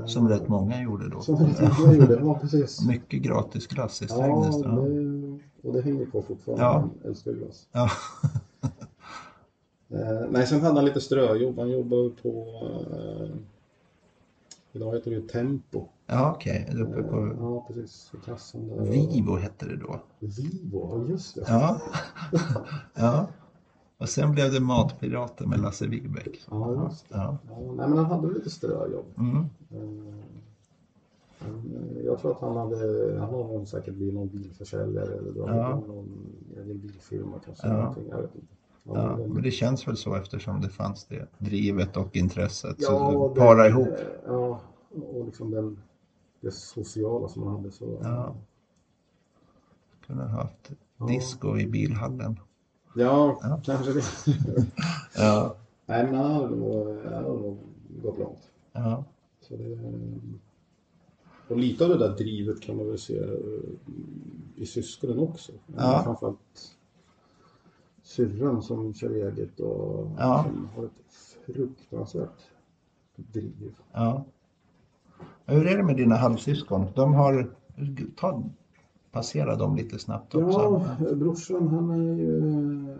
[0.06, 1.20] som rätt många gjorde då.
[1.20, 2.86] Som rätt många gjorde, ja precis.
[2.88, 4.56] Mycket gratis glass i Strängnäs.
[4.64, 6.64] Ja, det, och det hänger kvar fortfarande.
[6.64, 6.88] Ja.
[7.02, 7.08] Ja.
[7.08, 7.68] älskar glass.
[7.72, 7.90] ja.
[9.92, 11.58] Eh, nej, sen hade han lite ströjobb.
[11.58, 12.46] Han jobbade på,
[12.92, 13.28] eh,
[14.72, 15.84] idag heter det Tempo.
[16.10, 16.68] Ja okej.
[16.76, 18.12] Uppe Eh, på ja, precis.
[18.14, 18.84] I kassan där.
[18.84, 20.00] Vivo hette det då.
[20.18, 21.44] Vivo, just det.
[21.48, 21.80] Ja.
[22.94, 23.26] ja.
[23.98, 26.40] Och sen blev det Matpirater med Lasse Wigbeck.
[26.50, 27.14] Ja, just det.
[27.16, 27.36] Ja.
[27.48, 29.04] Ja, nej, men han hade lite ströjobb.
[29.18, 29.36] Mm.
[29.70, 30.14] Eh,
[32.04, 32.76] jag tror att han hade,
[33.20, 35.82] han har säkert blivit någon bilförsäljare eller dragit Ja.
[35.86, 37.66] någon egen bilfirma kanske.
[37.66, 37.72] Ja.
[37.76, 38.46] Någonting, jag vet inte.
[38.84, 42.76] Ja, men det känns väl så eftersom det fanns det drivet och intresset.
[42.78, 43.88] Ja, så det- para ihop.
[44.26, 44.60] Ja,
[45.14, 45.78] och liksom den,
[46.40, 47.70] det sociala som han hade.
[47.70, 48.34] Så, Ja.
[50.06, 51.06] Kunde ha haft Ja.
[51.06, 52.38] disco i bilhallen.
[52.96, 53.60] ja, Ja.
[53.64, 54.02] kanske det.
[55.16, 55.56] Ja.
[55.86, 57.58] Nej, men han hade nog, han hade nog
[58.02, 58.50] gått långt.
[58.72, 59.04] Ja.
[59.40, 59.78] Så det,
[61.48, 63.28] och lite av det där drivet kan man väl se eh,
[64.56, 65.52] i syskonen också.
[65.76, 66.00] Ja.
[66.04, 66.76] Framförallt
[68.02, 70.44] syrran som kör eget och Ja.
[70.48, 71.12] som har ett
[71.46, 72.42] fruktansvärt
[73.16, 73.74] driv.
[73.92, 74.24] ja.
[75.46, 76.86] Hur är det med dina halvsyskon?
[76.94, 77.50] De har...
[78.16, 78.42] Ta,
[79.10, 80.86] passera dem lite snabbt också.
[81.00, 82.96] Ja, brorsan han är ju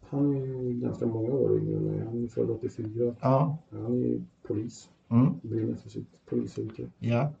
[0.00, 2.04] han är ju ganska många år yngre än mig.
[2.06, 3.14] Han är född 84.
[3.20, 3.56] Ja.
[3.70, 5.32] Han är polis, Mm.
[5.42, 6.86] brinner för sitt polisyrke.
[6.98, 7.32] Ja.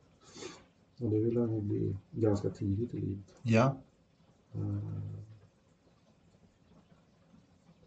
[1.00, 3.24] Och det vill han ju bli ganska tidigt i livet.
[3.42, 3.76] Ja.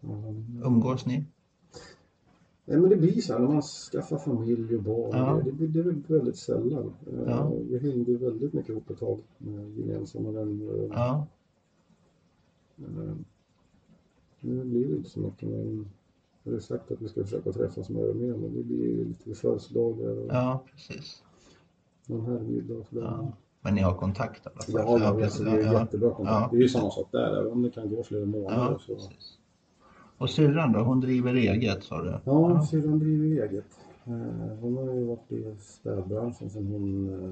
[0.00, 1.24] Han- Umgås ni?
[2.68, 5.10] Nej, men det blir så här när man skaffar familj och barn.
[5.12, 5.42] Ja.
[5.44, 6.92] Det, blir, det är väl väldigt sällan.
[7.06, 7.52] Eh, Ja.
[7.70, 10.88] Vi hängde väldigt mycket ihop ett tag med gemensamma vänner.
[10.92, 11.26] Ja.
[12.78, 13.14] eh,
[14.40, 15.48] Nu blir det inte så mycket.
[15.48, 15.88] Men
[16.42, 18.32] jag har sagt att vi ska försöka träffas mer och mer.
[18.36, 21.22] Men det blir ju lite födelsedagar och Ja, precis.
[22.06, 23.02] någon sådär.
[23.02, 23.32] Ja.
[23.60, 25.00] Men ni har kontakt i alla fall?
[25.00, 25.40] Ja, ja, precis.
[25.40, 25.80] det är Ja, ja.
[25.80, 26.40] jättebra kontakt.
[26.42, 26.48] Ja.
[26.50, 28.56] Det är ju samma sak där, även om det kan gå flera månader.
[28.72, 28.94] Ja, så.
[28.94, 29.38] precis.
[30.18, 30.78] Och syrran då?
[30.78, 32.18] Hon driver eget sa du?
[32.24, 33.64] Ja, syrran driver eget.
[34.04, 34.12] Eh,
[34.60, 37.30] Hon har ju varit i städbranschen sedan hon, eh,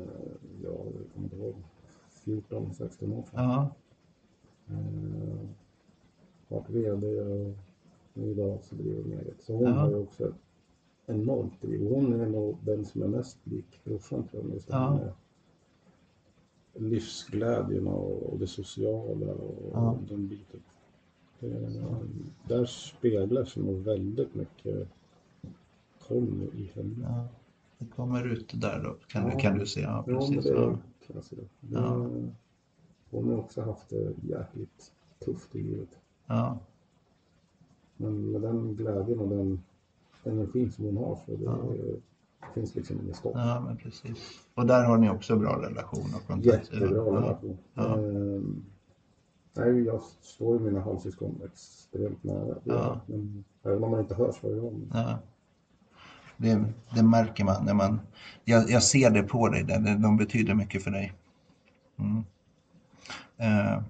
[0.63, 1.55] ja, jag kommer inte ihåg,
[2.25, 3.45] 14, 16 år sedan.
[3.45, 3.71] Ja.
[4.71, 5.47] Eh,
[6.49, 7.55] Varit VD och
[8.15, 9.43] idag så driver hon eget.
[9.43, 9.71] Så hon Ja.
[9.73, 10.35] har ju också ett
[11.07, 11.89] enormt driv.
[11.91, 14.55] Hon är nog den som är mest lik brorsan tror jag.
[14.55, 14.95] Just Ja.
[14.95, 15.13] med
[16.91, 19.99] livsglädjen och, och det sociala och Ja.
[20.09, 20.61] den biten.
[21.41, 21.85] Det,
[22.49, 24.89] där speglar sig nog väldigt mycket
[26.09, 26.95] Conny i henne.
[27.03, 27.29] ja.
[27.79, 29.31] Det kommer ut där då kan, Ja.
[29.35, 29.81] du, kan du se.
[29.81, 30.45] Ja, precis.
[30.45, 30.71] det Ja.
[31.07, 31.37] kan jag se.
[31.37, 32.07] Det, Ja.
[33.11, 34.93] Hon har också haft det jäkligt
[35.25, 35.89] tufft i livet.
[36.27, 36.59] Ja.
[37.97, 39.63] Men med den glädjen och den
[40.25, 41.59] energin som hon har så det, Ja.
[41.73, 41.97] det
[42.55, 43.33] finns liksom inget stopp.
[43.35, 44.41] ja, men precis.
[44.55, 46.47] Och där har ni också bra relation och kontakt?
[46.73, 47.59] Jättebra relation.
[47.75, 47.99] Ja.
[47.99, 48.65] Ehm,
[49.57, 52.57] Nej, jag står ju mina halvsyskon extremt nära.
[52.65, 53.01] Ja.
[53.07, 54.91] Men, även om man inte hörs varje gång.
[54.93, 55.19] Ja.
[56.37, 58.01] Det, det märker man när man...
[58.45, 59.99] Jag, jag ser det på dig, där.
[59.99, 61.13] De betyder mycket för dig.
[61.99, 62.25] Mm.
[63.37, 63.83] Eh,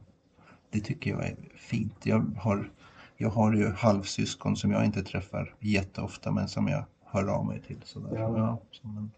[0.70, 2.06] det tycker jag är fint.
[2.06, 2.70] Jag har,
[3.16, 7.60] jag har ju halvsyskon som jag inte träffar jätteofta men som jag hör av mig
[7.60, 7.80] till.
[7.84, 8.18] Sådär.
[8.18, 8.38] Ja.
[8.38, 9.10] Ja, som en,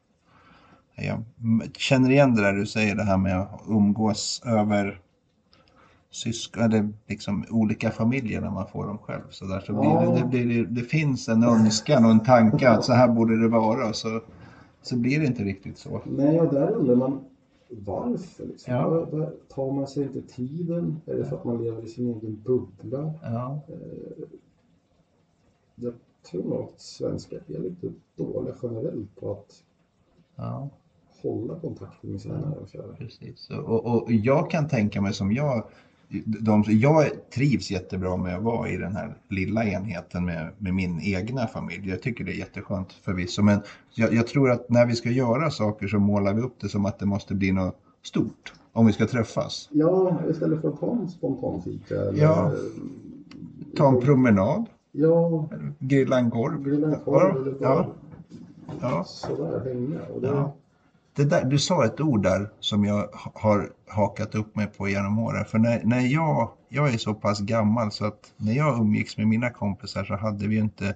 [1.05, 1.23] jag
[1.77, 5.01] känner igen det där du säger, det här med att umgås över
[6.11, 9.23] syskon, eller liksom olika familjer när man får dem själv.
[9.31, 10.11] Så, där, så blir Ja.
[10.11, 13.49] det, det, blir, det finns en önskan och en tanke att så här borde det
[13.49, 13.89] vara.
[13.89, 14.21] och Så,
[14.83, 16.01] så blir det inte riktigt så.
[16.05, 17.21] Nej, och där undrar man
[17.69, 18.45] varför.
[18.47, 18.75] Liksom.
[18.75, 18.89] Ja.
[18.89, 21.01] Var- var- Tar man sig inte tiden?
[21.07, 23.13] Är det för att man lever i sin egen bubbla?
[23.23, 23.61] Ja,
[25.75, 25.93] Jag
[26.31, 29.63] tror nog att svenskar är lite dåliga generellt på att
[30.37, 30.69] ja.
[31.23, 32.93] hålla kontakten med sina nära och kära.
[32.99, 33.51] Precis.
[33.51, 35.65] Och, och jag kan tänka mig som jag,
[36.25, 37.05] de, jag
[37.35, 41.89] trivs jättebra med att vara i den här lilla enheten med, med min egna familj.
[41.89, 43.43] Jag tycker det är jätteskönt förvisso.
[43.43, 43.61] Men
[43.95, 46.87] jag, jag tror att när vi ska göra saker så målar vi upp det som
[46.87, 49.69] att det måste bli något stort om vi ska träffas.
[49.73, 52.53] Ja, istället för att ta en spontan fika eller Ja.
[53.77, 55.49] Ta en promenad, ja,
[55.79, 56.63] grilla en korv.
[56.65, 57.87] grilla en korv eller bara Ja,
[58.81, 59.05] ja.
[59.05, 60.01] sådär hänga.
[60.15, 60.55] Och det, Ja.
[61.17, 65.19] Där, du sa ett ord där som jag ha- har hakat upp mig på genom
[65.19, 65.45] åren.
[65.45, 69.27] För när, när jag, jag är så pass gammal så att när jag umgicks med
[69.29, 70.95] mina kompisar så hade vi ju inte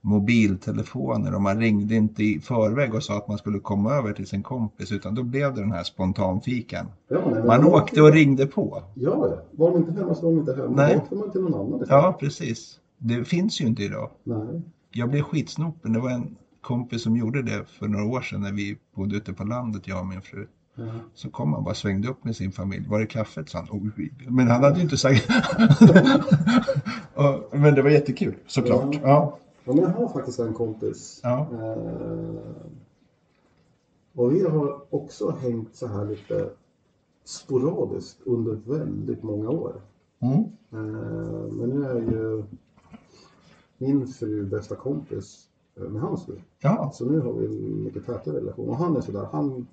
[0.00, 4.26] mobiltelefoner och man ringde inte i förväg och sa att man skulle komma över till
[4.26, 6.86] sin kompis utan då blev det den här spontanfikan.
[7.08, 8.82] ja, nej, Man åkte och ringde på.
[8.94, 9.38] Ja.
[9.50, 10.76] Var de inte hemma så var de inte hemma.
[10.76, 10.94] Nej.
[10.94, 11.88] Då åkte man till någon annan istället.
[11.90, 12.80] Ja, precis.
[12.98, 14.10] Det finns ju inte idag.
[14.24, 14.62] Nej.
[14.90, 15.92] Jag blev skitsnopen.
[15.92, 16.36] Det var en
[16.68, 20.00] kompis som gjorde det för några år sedan när vi bodde ute på landet, jag
[20.00, 20.46] och min fru.
[20.74, 20.84] Ja.
[21.14, 22.88] Så kom han bara svängde upp med sin familj.
[22.88, 23.48] Var är kaffet?
[23.48, 23.68] sa han.
[23.70, 25.28] "Oj." Men han hade ju inte sagt...
[27.52, 28.94] Men det var jättekul såklart.
[29.02, 29.38] Ja.
[29.64, 31.20] Ja, men jag har faktiskt en kompis.
[31.22, 31.46] Ja.
[31.52, 32.34] Eh,
[34.14, 36.50] och vi har också hängt så här lite
[37.24, 39.72] sporadiskt under väldigt många år.
[40.20, 40.38] Mm.
[40.72, 42.44] Eh, men nu är ju
[43.78, 45.47] min fru bästa kompis
[45.78, 46.34] med hans fru.
[46.58, 46.90] Ja.
[46.94, 48.68] Så nu har vi en mycket tätare relation.
[48.68, 49.66] Och han är sådär, han,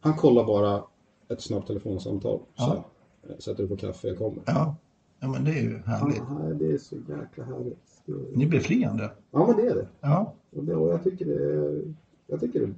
[0.00, 0.82] han kollar bara
[1.28, 2.40] ett snabbt telefonsamtal.
[2.54, 2.84] Ja.
[3.22, 4.42] Så, eh, sätter du på kaffe, jag kommer.
[4.46, 4.76] ja.
[5.20, 6.18] Ja, men det är ju härligt.
[6.18, 7.78] Han, det är så jäkla härligt.
[8.06, 9.10] Det- Ni är befriande.
[9.30, 9.86] Ja, men det är det.
[10.00, 10.34] Ja.
[10.56, 11.82] Och, det, och jag tycker det är,
[12.26, 12.74] jag tycker det är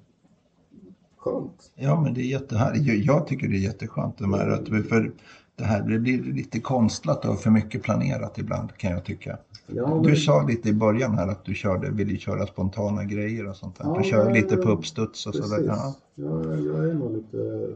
[1.17, 1.73] skönt.
[1.75, 3.05] Ja, men det är jättehärligt.
[3.07, 4.19] Jag- tycker det är jätteskönt.
[4.19, 5.13] De här, att för
[5.59, 9.39] det här det blir lite konstlat och för mycket planerat ibland kan jag tycka.
[9.67, 13.49] Ja, men, Du sa lite i början här att du körde, ville köra spontana grejer
[13.49, 13.85] och sånt där.
[13.85, 15.65] Ja, Du kör men- lite på uppstuds och sådär.
[15.67, 15.95] Ja.
[16.15, 17.69] Ja, jag är nog lite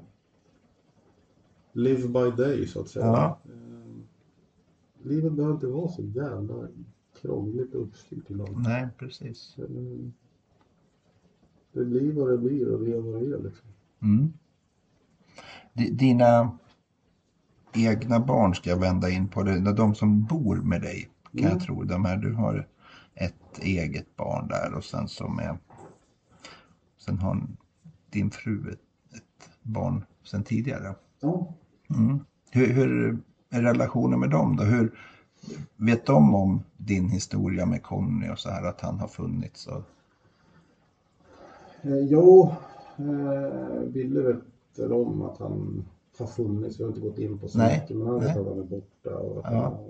[1.72, 3.06] live by day så att säga.
[3.06, 3.38] Ja.
[3.44, 3.52] Eh,
[5.04, 6.54] Livet behöver inte vara så jävla
[7.22, 8.56] krångligt och uppstyrt ibland.
[8.62, 9.54] Nej, precis.
[9.58, 9.64] Eh,
[11.72, 13.68] Det blir vad det blir och det är vad det är liksom.
[14.02, 14.32] Mm.
[15.72, 16.58] Di- Dina
[17.72, 19.42] egna barn ska jag vända in på.
[19.42, 19.72] Det.
[19.72, 21.52] De som bor med dig kan Mm.
[21.52, 21.84] jag tro.
[21.84, 22.68] De här, du har
[23.14, 25.58] ett eget barn där och sen så med
[26.98, 27.40] Sen har
[28.10, 30.94] din fru ett, ett barn sen tidigare.
[31.94, 32.18] Mm.
[32.50, 33.18] Hur, hur
[33.50, 34.64] är relationen med dem då?
[34.64, 34.98] Hur,
[35.76, 39.66] vet de om din historia med Conny och så här att han har funnits?
[39.66, 39.82] Och,
[41.84, 42.54] Eh, jo,
[42.96, 44.36] eh, Ville
[44.76, 45.84] vet om att han
[46.18, 46.80] har funnits.
[46.80, 47.96] Vi har inte gått in på så Nej, mycket.
[47.96, 48.38] Men han vet nej.
[48.40, 49.62] att han är borta och att Ja.
[49.62, 49.84] han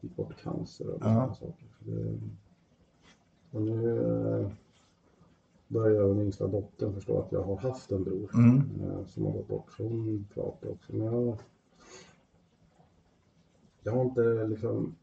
[0.00, 1.04] gick bort cancer och Ja.
[1.04, 1.66] sådana saker.
[1.80, 2.18] Det,
[3.50, 3.98] och nu
[4.40, 4.50] eh,
[5.68, 8.56] börjar den yngsta dottern förstå att jag har haft en bror mm.
[8.80, 9.72] eh, som har gått bort.
[9.76, 10.96] Så hon pratar också.
[10.96, 11.38] Men jag,
[13.82, 14.94] jag har inte liksom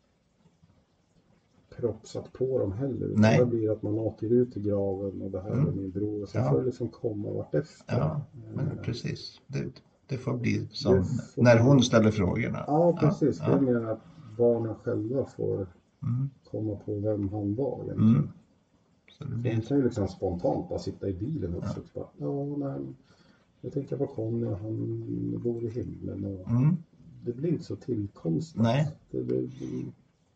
[1.78, 3.09] propsat på dem heller.
[3.15, 3.39] Nej.
[3.39, 5.67] Det blir att man åker ut till graven och det här Mm.
[5.67, 6.21] är min bror.
[6.23, 6.51] Och sen Ja.
[6.51, 7.97] får det liksom komma vartefter.
[7.97, 8.21] Ja,
[8.55, 9.41] men Eh, precis.
[9.47, 9.65] Det,
[10.07, 11.03] det får bli som Det
[11.36, 12.63] får när hon ställer frågorna.
[12.67, 13.39] Ja, precis.
[13.39, 13.99] Ja, Det är mer att
[14.38, 15.67] barnen själva får
[16.03, 16.30] Mm.
[16.51, 18.15] komma på vem han var egentligen.
[18.15, 18.30] Mm.
[19.11, 21.80] Så det De blir, kan ju liksom spontant bara sitta i bilen också.
[21.80, 22.82] och Bara, ja, nej,
[23.61, 26.26] jag tänker på Conny och han bor i himlen.
[26.26, 26.76] Och mm.
[27.26, 28.61] det blir inte så tillkonstigt.
[28.63, 28.91] Nej.
[29.11, 29.49] Det, det,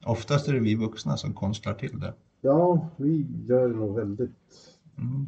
[0.06, 2.14] Oftast är det vi vuxna som konstlar till det.
[2.42, 4.32] ja, vi gör det nog väldigt
[4.98, 5.28] Mm.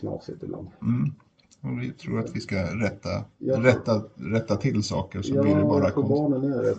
[0.00, 0.68] knasigt ibland.
[0.82, 1.12] Mm.
[1.60, 3.62] Och vi tror att vi ska rätta, Ja.
[3.64, 6.08] rätta, rätta till saker så blir det bara konst.
[6.10, 6.78] barnen är rätt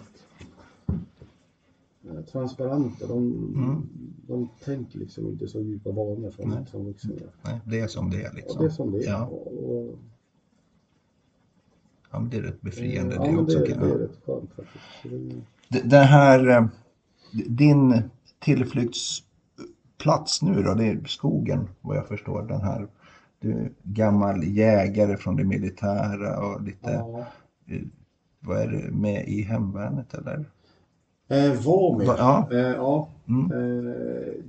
[2.04, 3.08] eh, transparenta.
[3.08, 3.18] De,
[3.56, 3.82] Mm.
[4.28, 6.66] de tänker liksom inte så djupa banor som, Nej.
[6.72, 7.30] som vuxna gör.
[7.42, 8.62] Nej, det är som det är liksom.
[8.62, 9.12] det är som det är.
[9.12, 9.26] Ja.
[9.26, 9.96] Och,
[12.12, 13.60] Ja, men det är rätt befriande ja, det också.
[13.60, 14.84] det, det är rätt skönt faktiskt.
[15.70, 16.66] Det, det här, eh,
[17.48, 18.02] din
[18.40, 22.42] tillflyktsplats nu då, det är skogen vad jag förstår.
[22.42, 22.88] Den här,
[23.40, 27.26] du gammal jägare från det militära och lite, Ja.
[27.68, 27.82] eh,
[28.40, 30.46] vad är det, med i hemvärnet eller?
[31.28, 32.08] Eh, var med.
[32.08, 32.48] Ja.
[32.52, 33.10] Eh, ja.
[33.28, 33.52] Mm.
[33.52, 33.94] Eh,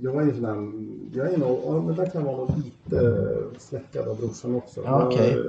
[0.01, 3.25] jag är ju sån jag är nog, ja, men där kan jag vara lite
[3.59, 4.81] fläckad av brorsan också.
[4.85, 5.31] Ja, okej.
[5.31, 5.45] jag,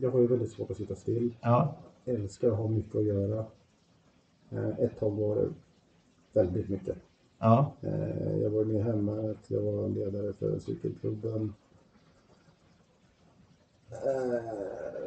[0.00, 1.34] jag har ju väldigt svårt att sitta still.
[1.40, 3.44] Ja, Älskar att ha mycket att göra.
[4.50, 5.48] Eh, ett tag var det
[6.32, 6.96] väldigt mycket.
[7.38, 11.54] ja, Eh, jag var med hemvärnet, jag var ledare för cykelklubben.
[13.90, 14.44] Eh,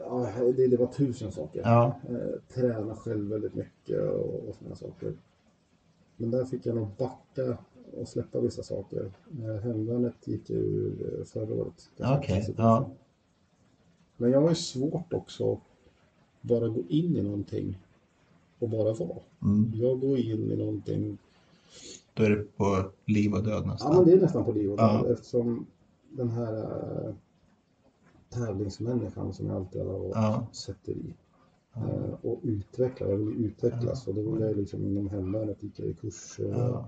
[0.01, 1.61] ja, det, det var tusen saker.
[1.63, 5.13] ja, Eh, träna själv väldigt mycket och, och sådana saker.
[6.17, 7.57] Men där fick jag nog backa
[7.97, 9.11] och släppa vissa saker.
[9.63, 11.89] Hemvärnet gick ur förra året.
[11.99, 12.89] okej, ja,
[14.17, 15.59] Men jag har ju svårt också att
[16.41, 17.79] bara gå in i någonting
[18.63, 19.17] och bara vara.
[19.41, 19.71] mm.
[19.75, 21.17] Jag går in i någonting
[22.13, 23.95] Då är det på liv och död Ja, nästan.
[23.95, 25.01] men det är nästan på liv och Ja.
[25.03, 25.65] död eftersom
[26.11, 26.53] den här
[27.07, 27.13] äh,
[28.29, 30.47] tävlingsmänniskan som jag alltid har Ja.
[30.51, 31.13] sätter i.
[31.75, 35.87] Eh, och utveckla, jag vill utvecklas och då vill jag liksom inom hemvärnet gick jag
[35.87, 36.49] i kurser.
[36.57, 36.85] Ja.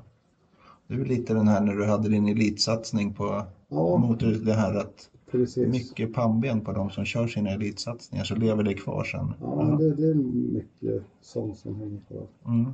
[0.88, 4.76] Det är lite den här när du hade din elitsatsning på Ja, motor, det här
[4.76, 5.68] att precis.
[5.68, 9.34] mycket pannben på de som kör sina elitsatsningar så lever det kvar sen.
[9.42, 10.14] Ja, men det, det är
[10.54, 12.28] mycket sånt som hänger kvar.
[12.46, 12.66] Mm.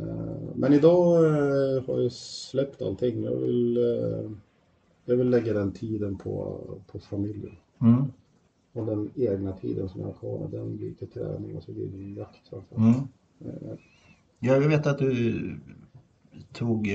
[0.00, 3.22] Eh, Men idag eh, har jag släppt allting.
[3.22, 4.30] Jag vill, eh,
[5.04, 6.60] jag vill lägga den tiden på,
[6.92, 7.56] på familjen.
[7.80, 8.04] Mm.
[8.72, 11.86] Och den egna tiden som jag har kvar, den blir till träning och så blir
[11.86, 12.98] det jakt framförallt.
[13.40, 13.76] Mm.
[14.38, 15.56] Jag vet att du
[16.52, 16.88] tog,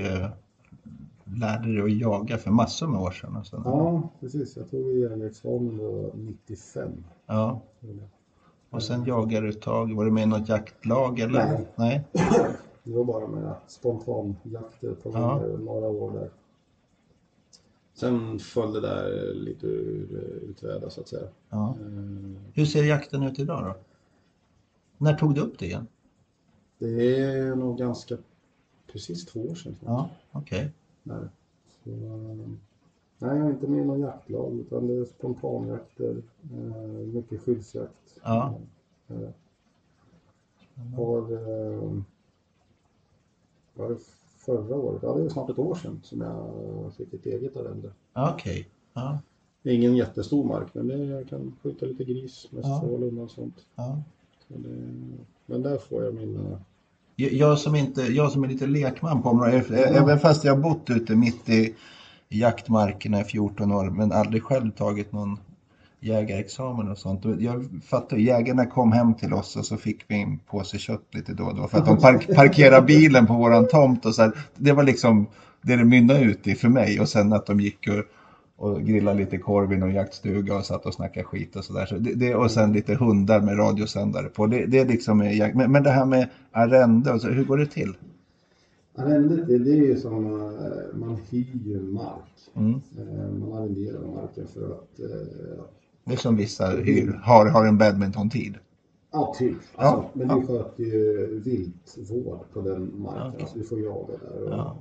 [1.24, 3.36] lärde dig att jaga för massor med år sedan.
[3.36, 3.62] Och så.
[3.66, 4.58] Ja, precis.
[4.58, 6.92] Jag tog jägarexamen då 95.
[7.26, 7.62] Ja.
[8.70, 9.94] Och sen jagade du ett tag.
[9.96, 11.46] Var du med i något jaktlag eller?
[11.46, 11.68] Nej.
[11.76, 12.08] Nej.
[12.84, 15.42] Det var bara med spontanjakter på Ja.
[15.60, 16.30] några år där.
[17.94, 20.08] Sen föll det där lite ur,
[20.50, 21.28] ur träda så att säga.
[21.50, 21.70] Ja.
[21.80, 23.76] Eh, Hur ser jakten ut idag då?
[24.98, 25.88] När tog du upp det igen?
[26.80, 28.18] Det är nog ganska
[28.92, 29.76] precis två år sedan.
[29.86, 30.72] Ja, okej.
[31.04, 31.24] Nej.
[31.84, 31.90] Så,
[33.20, 36.22] nej, jag är inte med i någon jaktlag utan det är spontanjakter,
[36.54, 38.20] eh, mycket skyddsjakt.
[38.24, 38.54] Ja.
[39.08, 39.30] Eh,
[40.96, 41.92] har, eh,
[43.74, 43.98] var det
[44.38, 47.92] förra året, ja det är snart ett år sedan som jag fick ett eget arrende.
[48.14, 48.68] Ja, Okej.
[48.94, 49.20] Ja,
[49.62, 53.22] Det är ingen jättestor mark men det, jag kan skjuta lite gris, mest Ja.
[53.22, 53.66] och sånt.
[53.76, 54.02] ja.
[54.48, 54.94] Så det,
[55.46, 56.62] men där får jag mina
[57.16, 60.62] Jag som, inte, jag som är lite lekman på området, ä- även fast jag har
[60.62, 61.76] bott ute mitt i
[62.30, 65.38] jaktmarkerna i 14 år men aldrig själv tagit någon
[66.00, 67.26] jägarexamen och sånt.
[67.40, 71.34] Jag fattar, jägarna kom hem till oss och så fick vi en påse kött lite
[71.34, 74.32] då och då för att de park, parkerade bilen på våran tomt och så här.
[74.56, 75.28] Det var liksom
[75.62, 78.04] det det mynnade ut i för mig och sen att de gick och,
[78.64, 81.86] och grillade lite korv i någon jaktstuga och satt och snackade skit och sådär.
[81.86, 84.48] Så det, det, och sen lite hundar med radiosändare på.
[84.48, 85.56] Det, det liksom är jakt.
[85.56, 87.94] Men, men det här med arrende, och så, hur går det till?
[88.98, 92.30] Arrendet, det, det är ju som eh, man hyr mark.
[92.56, 92.82] Mm.
[92.98, 95.64] Eh, Man arrenderar marken för att, eh,
[96.06, 98.56] Det är som vissa hyr, har, har en badmintontid.
[99.12, 99.54] ja typ.
[99.76, 100.36] Alltså, Ja, men ja.
[100.40, 103.28] vi sköter ju viltvård på den marken.
[103.28, 103.42] Okej.
[103.42, 104.44] Alltså, vi får jaga där.
[104.44, 104.78] Och, Ja.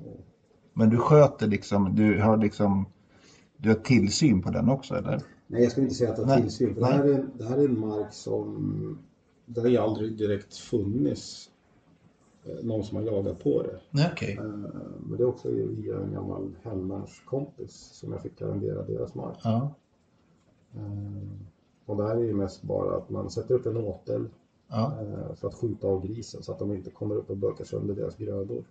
[0.74, 2.86] Men du sköter liksom, du har liksom,
[3.62, 5.22] du har tillsyn på den också eller?
[5.46, 6.74] nej, jag ska inte säga att jag har tillsyn.
[6.74, 8.98] För det, här är, det här är en mark som
[9.46, 11.50] det har ju aldrig direkt funnits
[12.44, 13.80] eh, någon som har jagat på det.
[13.90, 14.36] Nej, okej.
[14.40, 14.44] Eh,
[15.00, 19.38] Men det är också via en gammal hemvärnskompis som jag fick arrendera deras mark.
[19.44, 19.74] Ja,
[20.76, 21.28] Eh,
[21.86, 24.28] Och det här är ju mest bara att man sätter upp en åtel
[24.68, 24.92] ja,
[25.34, 28.16] för att skjuta av grisen så att de inte kommer upp och bökar sönder deras
[28.16, 28.64] grödor.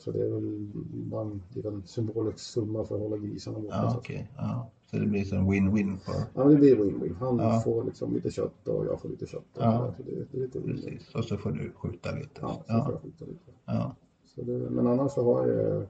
[0.00, 3.76] Eh, Så det är väl bara en liten symbolisk summa för att hålla grisarna borta.
[3.76, 4.30] ja okej.
[4.36, 4.70] Ja.
[4.90, 7.14] Så det blir som win-win på, Ja, det blir win-win.
[7.20, 7.60] Han Ja.
[7.64, 9.42] får liksom lite kött och jag får lite kött.
[9.56, 9.94] Och Ja.
[9.96, 11.14] så det, det är lite precis.
[11.14, 12.30] Och så får du skjuta lite.
[12.40, 13.50] Ja, så Ja, får jag skjuta lite.
[13.64, 13.94] ja,
[14.24, 15.86] Så det, men annars så har jag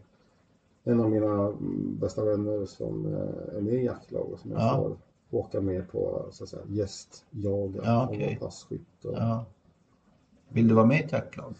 [0.84, 1.52] en av mina
[2.00, 4.76] bästa vänner som eh, är med i jaktlag och som jag Ja.
[4.76, 4.96] får
[5.38, 8.38] åka med på så att säga, gästjaga Ja, och okej.
[8.40, 9.04] vara passkytt.
[9.04, 9.44] Och, ja.
[10.48, 11.54] Vill du vara med i ett jaktlag?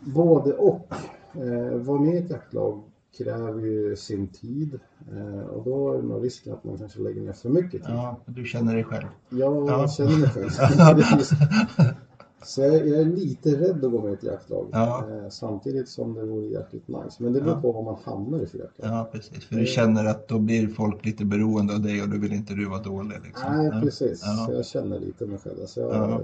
[0.00, 0.94] Både och.
[1.34, 2.82] Eh, vara med i ett jaktlag
[3.18, 4.80] kräver ju sin tid
[5.12, 7.94] eh, och då är det nog risken att man kanske lägger ner för mycket tid.
[7.94, 9.06] Ja, du känner dig själv.
[9.28, 9.88] Jag Ja.
[9.88, 10.50] känner mig själv.
[12.44, 14.68] Så jag, jag är lite rädd att gå med i ett jaktlag.
[14.72, 15.04] Ja.
[15.10, 17.22] Eh, samtidigt som det vore jäkligt nice.
[17.22, 17.60] Men det beror Ja.
[17.60, 18.88] på vad man hamnar i för jaktlag.
[18.90, 19.44] Ja, precis.
[19.44, 22.54] För du känner att då blir folk lite beroende av dig och då vill inte
[22.54, 23.16] du vara dålig.
[23.24, 23.52] Liksom.
[23.56, 23.80] Nej, Ja.
[23.80, 24.22] precis.
[24.24, 24.52] Ja.
[24.52, 25.66] Jag känner lite mig själv.
[25.66, 26.20] Så jag, Ja.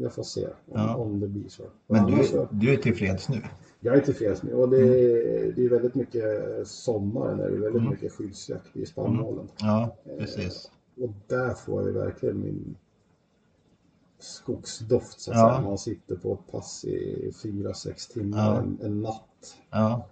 [0.00, 0.96] jag får se om, Ja.
[0.96, 1.62] om det blir så.
[1.86, 3.36] Men du, så- du är tillfreds nu?
[3.80, 4.92] Jag är tillfreds med och det Mm.
[4.92, 6.22] är, det är väldigt mycket
[6.66, 7.90] sommaren, är det väldigt Mm.
[7.90, 9.48] mycket skyddsjakt i spannmålen.
[9.60, 10.70] Ja, precis.
[11.00, 12.74] Och där får jag verkligen min
[14.24, 15.48] skogsdoft så att Ja.
[15.56, 15.68] säga.
[15.68, 18.58] Man sitter på ett pass i fyra, sex timmar Ja.
[18.60, 20.06] en, en natt Ja,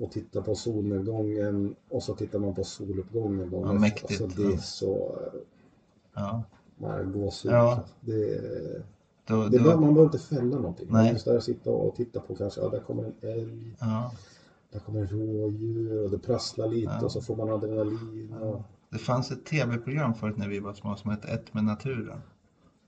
[0.00, 3.50] och tittar på solnedgången och så tittar man på soluppgången.
[3.50, 4.22] dagen Ja, mäktigt.
[4.22, 5.18] Alltså det är så,
[6.14, 6.42] ja.
[6.76, 7.52] man har gåshud.
[7.52, 7.84] Ja.
[8.00, 8.40] Det,
[9.26, 10.86] Då, det då, bör, man behöver inte fälla någonting.
[10.90, 11.12] Nej.
[11.12, 14.12] Just där sitta och titta på kanske, ja där kommer en älg, ja.
[14.72, 18.34] där kommer rådjur och det prasslar lite och så får man adrenalin.
[18.40, 22.20] Och, Det fanns ett tv-program förut när vi var små som hette Ett med naturen.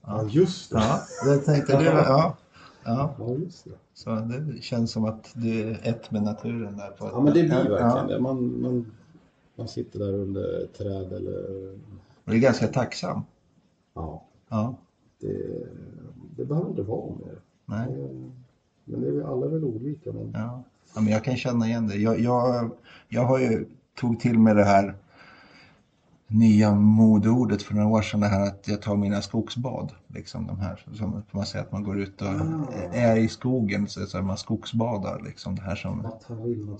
[0.07, 0.77] Ja, just det.
[0.77, 1.85] Ja, det tänkte du.
[1.85, 2.35] Ja,
[2.85, 3.15] ja.
[3.17, 3.71] Ja, just det.
[3.93, 6.91] Så det känns som att du är ett med naturen där.
[6.91, 8.03] På Ja, men det blir verkligen ja.
[8.07, 8.19] det.
[8.19, 8.91] Man, man,
[9.55, 11.71] man sitter där under ett träd eller...
[12.23, 13.21] Och det är ganska tacksam.
[13.93, 14.75] Ja, Ja,
[15.19, 15.67] det,
[16.37, 17.41] det behöver inte vara mer.
[17.65, 17.87] nej.
[18.85, 20.11] Men det är väl, alla är väl olika.
[20.11, 20.31] Men...
[20.33, 20.63] Ja.
[20.95, 21.95] ja, men jag kan känna igen det.
[21.95, 22.71] Jag, jag,
[23.07, 23.65] jag har ju
[23.99, 24.95] tog till mig det här
[26.27, 29.91] nya modeordet för några år sedan, det här att jag tar mina skogsbad.
[30.07, 32.67] Liksom de här som man säger att man går ut och Ah.
[32.93, 35.21] är i skogen så, så man skogsbadar.
[35.25, 36.07] Liksom det här som...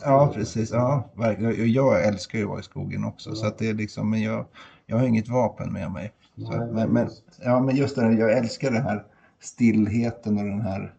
[0.02, 0.72] Ja, precis.
[0.72, 1.74] Ja, verkligen.
[1.74, 3.36] Jag, älskar ju att vara i skogen också.
[3.36, 4.46] Så att det är liksom, men jag,
[4.86, 6.14] jag har inget vapen med mig.
[6.36, 7.10] Så, men, men,
[7.44, 9.04] ja, men just det här, jag älskar den här
[9.40, 10.94] stillheten och den här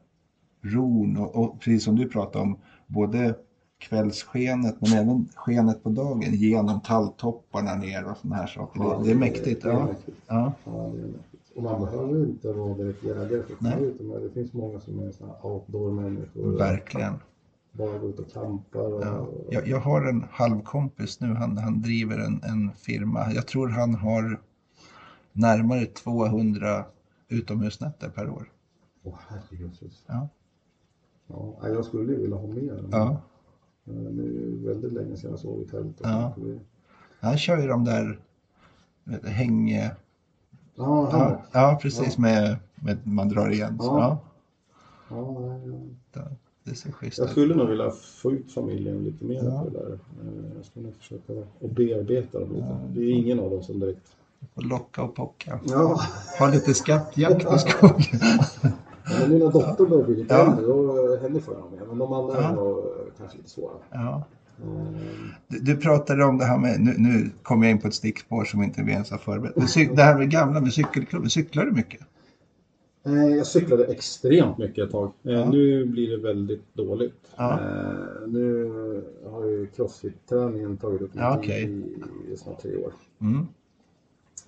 [0.62, 1.16] ron.
[1.16, 3.34] Och, och precis som du pratade om, både
[3.78, 8.80] kvällsskenet men även skenet på dagen genom talltopparna ner och sådana här saker.
[8.80, 9.62] Ja, Det, det är mäktigt.
[9.62, 10.18] Det är mäktigt.
[10.26, 10.52] Ja.
[10.64, 10.92] Ja.
[11.56, 13.84] Och man behöver inte vara direkt jägare för att komma Nej.
[13.84, 14.00] ut.
[14.00, 16.58] Men det finns många som är här outdoor-människor.
[16.58, 17.14] Verkligen.
[17.72, 18.92] Bara går ut och campar.
[18.92, 19.28] Och, Ja.
[19.50, 23.32] Jag, jag har en halvkompis nu, han, han driver en, en firma.
[23.32, 24.40] Jag tror han har
[25.32, 26.84] närmare 200
[27.28, 28.50] utomhusnätter per år.
[29.02, 29.70] Åh herregud.
[29.70, 30.04] Jesus.
[30.06, 30.28] Ja.
[31.26, 32.84] Ja, jag skulle vilja ha mer.
[32.90, 33.20] Ja.
[33.90, 36.00] Eh, Det är väldigt länge sedan jag såg i tält.
[36.00, 36.32] och Ja.
[37.20, 38.18] Han kör ju de där
[39.24, 39.70] häng...
[39.70, 39.88] Ja.
[41.12, 43.78] Ja, ja precis, Med, med man drar igen.
[43.80, 44.18] Så, Ja.
[45.10, 45.16] ja.
[45.16, 45.72] Ja, ja.
[46.12, 46.28] det,
[46.70, 49.62] det ser schysst Jag skulle nog vilja få ut familjen lite mer Ja.
[49.64, 49.92] på det där.
[49.92, 52.66] Eh, Jag skulle försöka och bearbeta dem lite.
[52.68, 52.80] Ja.
[52.94, 54.06] Det är ingen av dem som direkt...
[54.54, 55.60] Och locka och pocka.
[55.64, 56.00] Ja,
[56.38, 58.20] Ha lite skattjakt i skogen.
[59.20, 60.46] men nu när dottern börjar bli lite Ja.
[60.46, 61.88] äldre, då henne får jag med.
[61.88, 62.48] Men de andra Ja.
[62.48, 62.84] är nog
[63.18, 63.72] kanske lite svåra.
[63.90, 64.24] Ja.
[64.62, 64.86] Eh,
[65.48, 68.44] Du, du pratade om det här med, nu, nu kom jag in på ett stickspår
[68.44, 69.96] som inte vi ens har förberett.
[69.96, 72.00] Det här med gamla med cykelklubben, cyklar du mycket?
[73.06, 75.12] Eh, Jag cyklade extremt mycket ett tag.
[75.22, 75.50] Eh, Ja.
[75.50, 77.14] Nu blir det väldigt dåligt.
[77.36, 77.52] Ja.
[77.60, 78.64] Eh, Nu
[79.30, 81.62] har ju crossfit-träningen tagit upp Ja, okej.
[81.64, 82.92] i, i snart tre år.
[83.20, 83.46] Mm.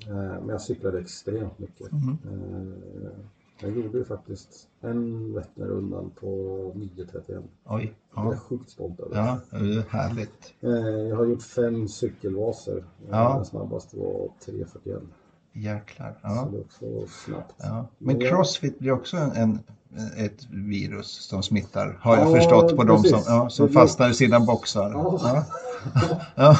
[0.08, 1.92] Men jag cyklade extremt mycket.
[1.92, 2.18] Mhm.
[3.62, 6.26] Jag gjorde ju faktiskt en Vätternrundan på
[6.76, 7.42] 9.31.
[7.66, 7.94] Oj.
[8.14, 8.36] Det är jag Ja.
[8.38, 9.16] sjukt stolt över.
[9.16, 10.54] ja, det är härligt.
[10.60, 10.70] Eh,
[11.08, 12.76] Jag har gjort fem cykelvaser.
[12.76, 13.34] Eh, Ja.
[13.36, 15.00] Den snabbaste var 3.41.
[15.52, 16.12] Jäklar.
[16.12, 16.48] Så Ja.
[16.52, 16.84] det är också
[17.26, 17.54] snabbt.
[17.58, 17.86] Ja.
[17.98, 19.58] Men crossfit blir också en, en,
[20.16, 23.28] ett virus som smittar, har jag Ja, förstått på de som, precis.
[23.28, 24.90] ja, som fastnar i sina boxar.
[24.90, 25.20] Ja.
[25.22, 25.44] Ja.
[26.34, 26.56] Ja.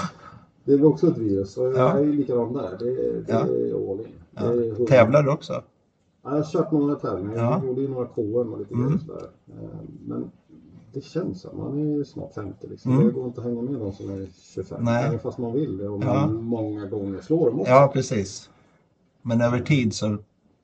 [0.65, 1.57] Det är också ett virus.
[1.57, 1.77] Och Ja.
[1.79, 2.77] jag är ju likadan där.
[2.79, 3.39] Det, det Ja.
[3.41, 4.07] är all in.
[4.35, 4.43] Ja.
[4.43, 5.63] Är Tävlar du också?
[6.23, 7.37] Ja, jag har kört några tävlingar.
[7.37, 7.51] Ja.
[7.59, 8.99] Jag gjorde ju några KM och lite Mm.
[8.99, 9.27] sådär.
[9.49, 9.69] Eh,
[10.07, 10.31] Men
[10.93, 12.93] det känns som man är ju snart 50 liksom.
[12.93, 13.07] Mm.
[13.07, 14.85] Det går inte att hänga med de som är 25.
[14.85, 15.05] Nej.
[15.07, 16.07] Även fast man vill det och Ja.
[16.27, 17.73] man många gånger slår dem också.
[17.73, 18.51] Ja, precis.
[19.23, 20.17] Men över tid så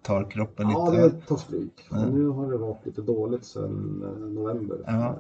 [0.03, 1.03] tar kroppen Ja, lite...
[1.03, 1.87] det tar stryk.
[1.91, 1.97] Ja.
[1.97, 4.79] Men nu har det varit lite dåligt sedan eh, november.
[4.87, 5.07] Ja.
[5.07, 5.13] Eh,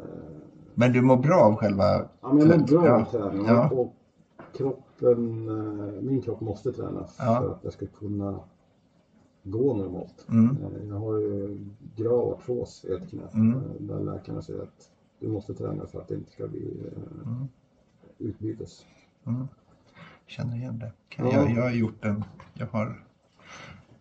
[0.75, 1.85] Men du mår bra av själva...
[2.21, 3.01] Ja, men jag mår bra Ja.
[3.01, 3.47] av träning.
[3.47, 3.71] Ja.
[3.71, 3.93] Och
[4.57, 5.45] kroppen,
[6.07, 7.41] min kropp måste träna Ja.
[7.43, 8.39] för att jag ska kunna
[9.51, 10.27] gå normalt.
[10.29, 10.57] Mm.
[10.63, 11.59] Eh, Jag har ju
[11.97, 13.23] grav artros i ett knä.
[13.35, 13.61] Mm.
[13.81, 14.91] Där läkarna säger att
[15.21, 17.49] du måste träna för att det inte ska bli eh, Mm.
[18.19, 18.87] utbytes.
[19.27, 19.49] Mm.
[20.27, 20.93] Känner igen det.
[21.09, 21.33] Kan Ja.
[21.33, 22.25] Jag, jag har gjort en...
[22.55, 23.03] Jag har...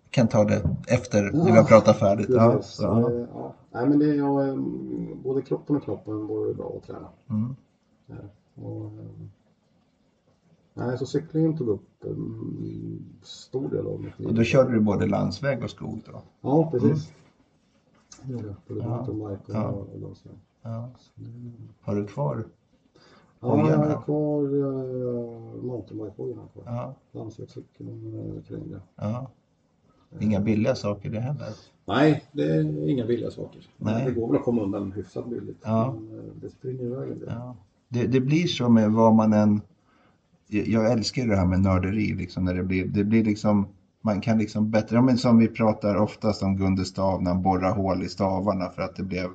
[0.10, 1.43] Kan ta det efter Ja.
[1.46, 2.30] vi har pratat färdigt.
[2.30, 3.12] Ja, så, ja.
[3.12, 3.54] Eh, ja.
[3.72, 4.56] Nej, men det är
[5.24, 7.08] både kroppen och knoppen går bra att träna.
[7.30, 7.56] Mm.
[8.06, 8.16] Ja.
[8.64, 8.91] Och,
[10.78, 14.28] nej, så cyklingen tog upp en stor del av mitt liv.
[14.28, 16.21] Och då körde du både landsväg och skog då?
[16.41, 17.11] Ja, precis.
[18.23, 18.55] Det gjorde jag.
[18.67, 19.67] Både mountainbike och, Ja.
[19.69, 20.34] och landsväg.
[20.61, 20.89] Ja.
[21.82, 22.45] Har du kvar?
[23.39, 26.63] Ja, jag har kvar uh, mountainbike-hojarna kvar.
[26.65, 26.93] Ja.
[27.11, 28.82] Landsvägscykeln uh, kring det.
[28.95, 29.32] ja.
[30.19, 31.47] Inga billiga saker det heller.
[31.86, 33.67] Nej, det är inga billiga saker.
[33.78, 34.05] Nej.
[34.05, 35.57] Det går väl att komma undan hyfsat billigt.
[35.63, 35.93] Ja.
[35.99, 37.30] Men eh, det springer iväg en del.
[37.32, 37.55] Ja.
[37.89, 39.61] Det, det blir så med vad man än...
[40.48, 43.68] Jag älskar det här med nörderi liksom när det blir, det blir liksom
[44.02, 47.72] man kan liksom bättre, men som vi pratar oftast om Gunde Stav när han borrar
[47.76, 49.30] hål i stavarna för att det blev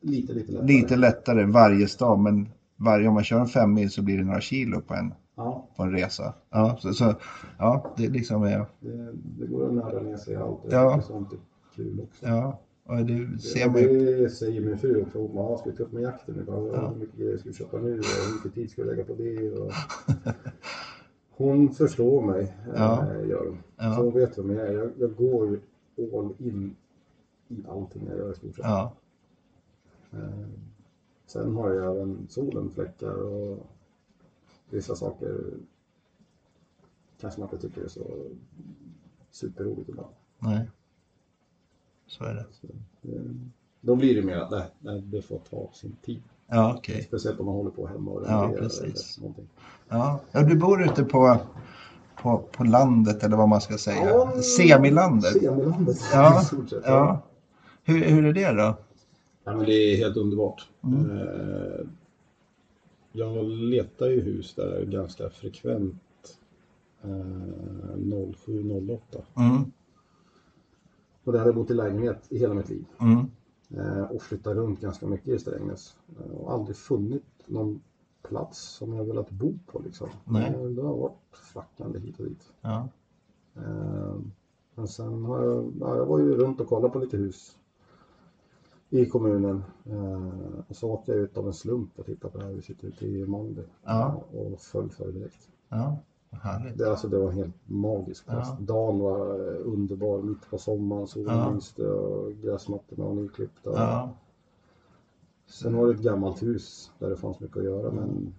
[0.00, 0.66] Lite, lite lättare.
[0.66, 4.24] lite lättare varje stav men varje, om man kör en fem mil så blir det
[4.24, 6.34] några kilo på en, Ja, på en resa.
[6.50, 7.14] Ja, så, så,
[7.58, 10.62] ja det liksom är, det, det går att nörda ner sig i allt.
[10.70, 10.96] Det Ja.
[10.96, 11.38] är sånt är
[11.76, 12.26] kul också.
[12.26, 14.16] ja, och det ser man ju.
[14.22, 15.18] det säger min fru också.
[15.18, 16.44] Hon bara, "Ja, ska vi ta upp med jakten nu?
[16.46, 16.88] Ja.
[16.88, 17.98] Hur mycket grejer ska vi köpa nu?
[17.98, 19.50] Och hur mycket tid ska vi lägga på det?
[19.52, 19.72] Och...
[21.30, 23.12] Hon förstår mig, Ja.
[23.14, 23.58] äh, gör hon.
[23.76, 23.94] Ja.
[23.96, 24.72] Så hon vet vem jag är.
[24.72, 25.60] Jag, jag går ju
[26.18, 26.76] all in
[27.48, 28.64] i allting jag gör i stort sett.
[28.64, 28.92] Ja,
[30.12, 30.46] Eh,
[31.26, 33.66] Sen har jag även solen fläckar och
[34.70, 35.36] vissa saker
[37.20, 38.06] kanske man inte tycker är så
[39.30, 40.08] superroligt ibland.
[40.38, 40.70] nej.
[42.06, 42.44] Så är det.
[42.60, 42.66] Så,
[43.12, 43.20] eh,
[43.80, 46.22] då blir det mer att nej, nej, det får ta sin tid.
[46.48, 47.02] Ja, okej.
[47.02, 49.18] Speciellt om man håller på hemma och Ja, precis.
[49.18, 49.48] någonting.
[49.88, 50.20] Ja.
[50.32, 51.38] ja, du bor ute på,
[52.22, 54.08] på, på landet eller vad man ska säga.
[54.10, 55.32] Ja, Semilandet.
[55.32, 56.82] Semilandet Ja, i stort sett.
[56.84, 57.22] Ja.
[57.84, 58.76] Hur, hur är det då?
[59.44, 60.68] Ja, men det är helt underbart.
[60.84, 61.10] Mm.
[61.10, 61.86] Eh,
[63.12, 65.94] Jag letar ju hus där ganska frekvent.
[67.04, 67.08] Eh,
[67.96, 68.98] 07-08.
[69.36, 69.72] Mm,
[71.26, 72.84] Och där har jag bott i lägenhet i hela mitt liv.
[73.00, 73.30] mm,
[73.70, 75.96] Eh, Och flyttat runt ganska mycket i Strängnäs.
[76.18, 77.80] Eh, Och aldrig funnit någon
[78.22, 80.08] plats som jag velat bo på liksom.
[80.24, 80.54] Nej.
[80.54, 82.52] Eh, Det har varit flackande hit och dit.
[82.60, 82.88] ja.
[83.56, 84.14] Eh,
[84.74, 87.58] Men sen har jag, ja, jag var ju runt och kollade på lite hus
[88.90, 89.62] i kommunen.
[89.84, 92.84] Eh, Och så åkte jag ut av en slump och tittade på det här huset
[92.84, 93.62] ute i Malmö.
[93.84, 94.22] Ja.
[94.32, 95.48] Och föll för det direkt.
[95.68, 95.98] ja.
[96.30, 96.78] Härligt.
[96.78, 98.48] Det, alltså, det var helt magisk plats.
[98.58, 98.64] Ja.
[98.64, 101.50] Dagen var eh, underbar, mitt på sommaren, solen Ja.
[101.50, 103.70] lyste och gräsmattorna var nyklippta.
[103.70, 104.14] Ja,
[105.48, 108.34] Sen var det ett gammalt hus där det fanns mycket att göra men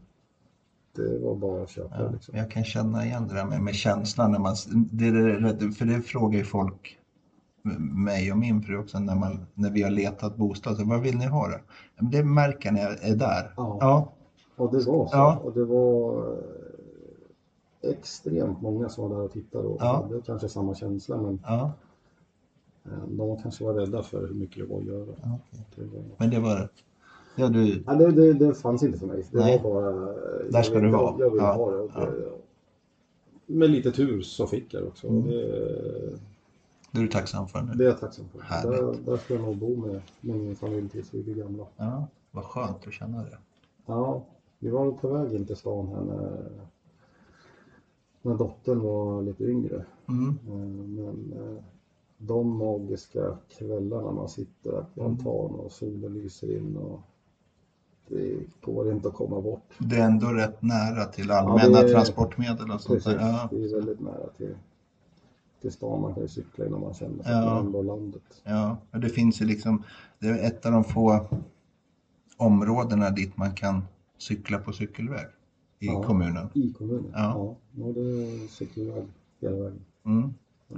[0.95, 2.11] det var bara att köpa ja.
[2.11, 2.37] liksom.
[2.37, 4.55] Jag kan känna igen det där med, med känslan när man,
[4.91, 5.11] det
[5.51, 6.99] det, för det frågar ju folk
[7.79, 10.77] mig och min fru också när, man, när vi har letat bostad.
[10.77, 11.57] Så, vad vill ni ha då?
[11.95, 13.53] Ja, Det märker jag är där.
[13.57, 13.77] Ja.
[13.81, 14.13] Ja,
[14.55, 15.09] Och det var så.
[15.11, 15.37] Ja.
[15.43, 16.23] Och det var
[17.87, 20.03] extremt många som var där och tittade och Ja.
[20.09, 21.71] hade kanske samma känsla men ja.
[22.85, 25.05] eh, de kanske var rädda för hur mycket det var att göra.
[25.23, 25.65] ja okej.
[25.75, 26.03] Det, var...
[26.17, 26.69] Men det var
[27.35, 29.25] ja, du, ja, det, det, det fanns inte för mig.
[29.31, 29.61] Det Nej.
[29.63, 29.91] var bara...
[30.51, 31.15] Där ska du vara.
[31.19, 31.53] Jag vill Ja.
[31.53, 31.77] ha det.
[31.77, 32.05] Och Ja.
[32.05, 35.07] det Med lite tur så fick jag det också.
[35.07, 35.27] Mm.
[35.27, 35.41] Det,
[36.91, 37.71] det är du tacksam för nu.
[37.73, 38.39] det är jag tacksam för.
[38.41, 38.79] Härligt.
[39.05, 41.65] Där, där ska jag nog bo med, med min familj tills vi blir gamla.
[41.77, 43.37] Ja, vad skönt att känna det.
[43.85, 44.23] Ja,
[44.59, 46.49] vi var på väg in till stan här när,
[48.27, 49.85] när dottern var lite yngre.
[50.09, 50.29] Mm.
[50.47, 50.53] Eh,
[50.87, 51.63] Men eh,
[52.17, 55.11] de magiska kvällarna man sitter där på Mm.
[55.13, 56.99] altan och solen lyser in och
[58.07, 59.73] det går inte att komma bort.
[59.77, 63.21] Det är ändå rätt nära till allmänna det är- transportmedel och sånt Precis.
[63.21, 64.55] Ja, det är väldigt nära till,
[65.61, 66.01] till stan.
[66.01, 67.43] Man kan ju cykla innan man känner sig Ja.
[67.43, 67.59] ja.
[67.59, 68.41] ändå landet.
[68.43, 69.83] ja, och det finns ju liksom,
[70.19, 71.25] det är ett av de få
[72.37, 73.81] områdena dit man kan
[74.17, 75.25] cykla på cykelväg
[75.79, 76.03] i Ja.
[76.03, 76.49] kommunen.
[76.53, 77.11] I kommunen?
[77.13, 77.19] Ja.
[77.19, 77.55] ja.
[77.85, 79.03] ja det är cykelväg
[79.41, 79.79] hela vägen.
[80.05, 80.33] Mm.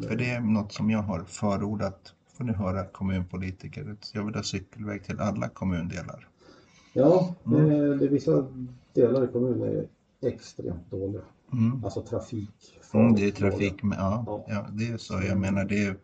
[0.07, 4.43] För det är något som jag har förordat, får ni höra kommunpolitiker, jag vill ha
[4.43, 6.27] cykelväg till alla kommundelar.
[6.93, 7.69] Ja, Mm.
[7.69, 8.45] det, det är vissa
[8.93, 9.85] delar i kommunen är
[10.29, 11.21] extremt dåliga.
[11.53, 11.83] Mm.
[11.83, 12.49] Alltså trafik.
[12.93, 14.43] Mm, det är trafik med, ja, Ja.
[14.47, 15.13] ja, det är så.
[15.27, 15.95] Jag menar, det är,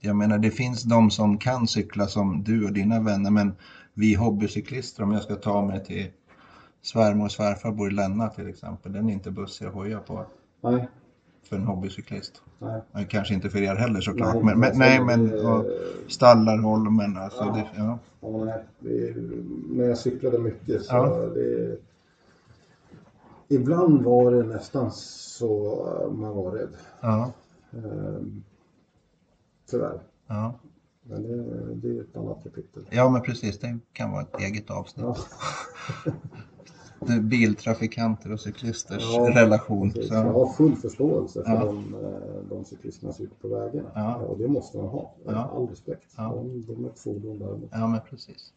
[0.00, 3.52] jag menar, det finns de som kan cykla som du och dina vänner, men
[3.94, 6.06] vi hobbycyklister, om jag ska ta mig till
[6.86, 10.24] svärmor och svärfar bor i Länna till exempel, den är inte bussig att hoja på
[10.60, 10.88] Nej,
[11.42, 12.42] för en hobbycyklist.
[12.92, 13.06] nej.
[13.08, 15.64] Kanske inte för er heller såklart, Nej, men, men, alltså, nej, men det- och
[16.08, 17.52] Stallarholmen, alltså, Ja.
[17.52, 17.98] det, ja.
[18.20, 18.64] Ja, nej.
[18.78, 19.14] Det,
[19.76, 21.06] när jag cyklade mycket så Ja.
[21.34, 21.76] det...
[23.48, 26.76] Ibland var det nästan så man var rädd.
[27.00, 27.32] Ja,
[27.72, 28.42] Ehm,
[29.70, 30.00] tyvärr.
[30.26, 30.54] ja.
[31.02, 32.82] Men det, det är ett annat kapitel.
[32.90, 35.06] ja, men precis, det kan vara ett eget avsnitt.
[35.06, 35.16] Ja,
[37.20, 39.90] Biltrafikanter och cyklisters Ja, relation.
[39.92, 40.08] precis.
[40.08, 41.64] Så, Jag har full förståelse för Ja.
[41.64, 43.88] de, eh, de cyklisterna som är ute på vägarna.
[43.94, 44.14] Ja.
[44.16, 45.14] Och det måste man ha.
[45.26, 45.50] Ja.
[45.56, 46.12] All respekt.
[46.16, 46.22] Ja.
[46.22, 47.68] De, de är ett fordon däremot.
[47.72, 48.52] Ja, men precis.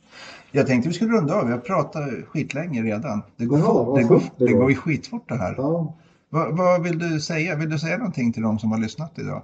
[0.51, 1.45] Jag tänkte vi skulle runda av.
[1.45, 3.21] Vi har pratat skitlänge redan.
[3.37, 4.69] Det går, vad Det går, det det går.
[4.69, 5.55] ju skitfort det här.
[5.57, 5.93] Ja,
[6.29, 7.55] Vad, vad vill du säga?
[7.55, 9.41] Vill du säga någonting till de som har lyssnat idag?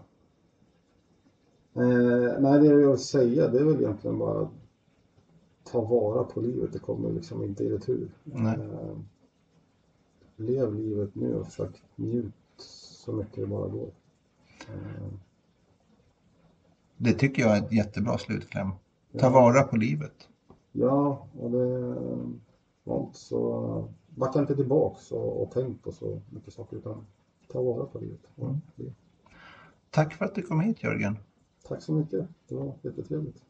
[1.76, 4.48] Eh, nej, det jag vill säga det är väl egentligen bara
[5.76, 6.73] ta vara på livet.
[6.73, 8.09] Det kommer liksom inte i retur.
[8.23, 8.59] Nej.
[8.59, 8.97] Eh,
[10.36, 13.89] lev livet nu och försök njut så mycket det bara går.
[14.67, 15.07] Eh,
[16.97, 18.71] Det tycker jag är ett jättebra slutkläm.
[19.19, 20.30] Ta vara på livet.
[20.71, 21.95] Ja, och det
[22.86, 23.88] inte så...
[24.09, 27.05] Backa inte tillbaks och, och tänk på så mycket saker utan
[27.51, 28.19] ta vara på livet.
[28.38, 28.61] Mm.
[29.89, 31.17] Tack för att du kom hit Jörgen.
[31.67, 32.28] Tack så mycket.
[32.47, 33.43] Det var jättetrevligt.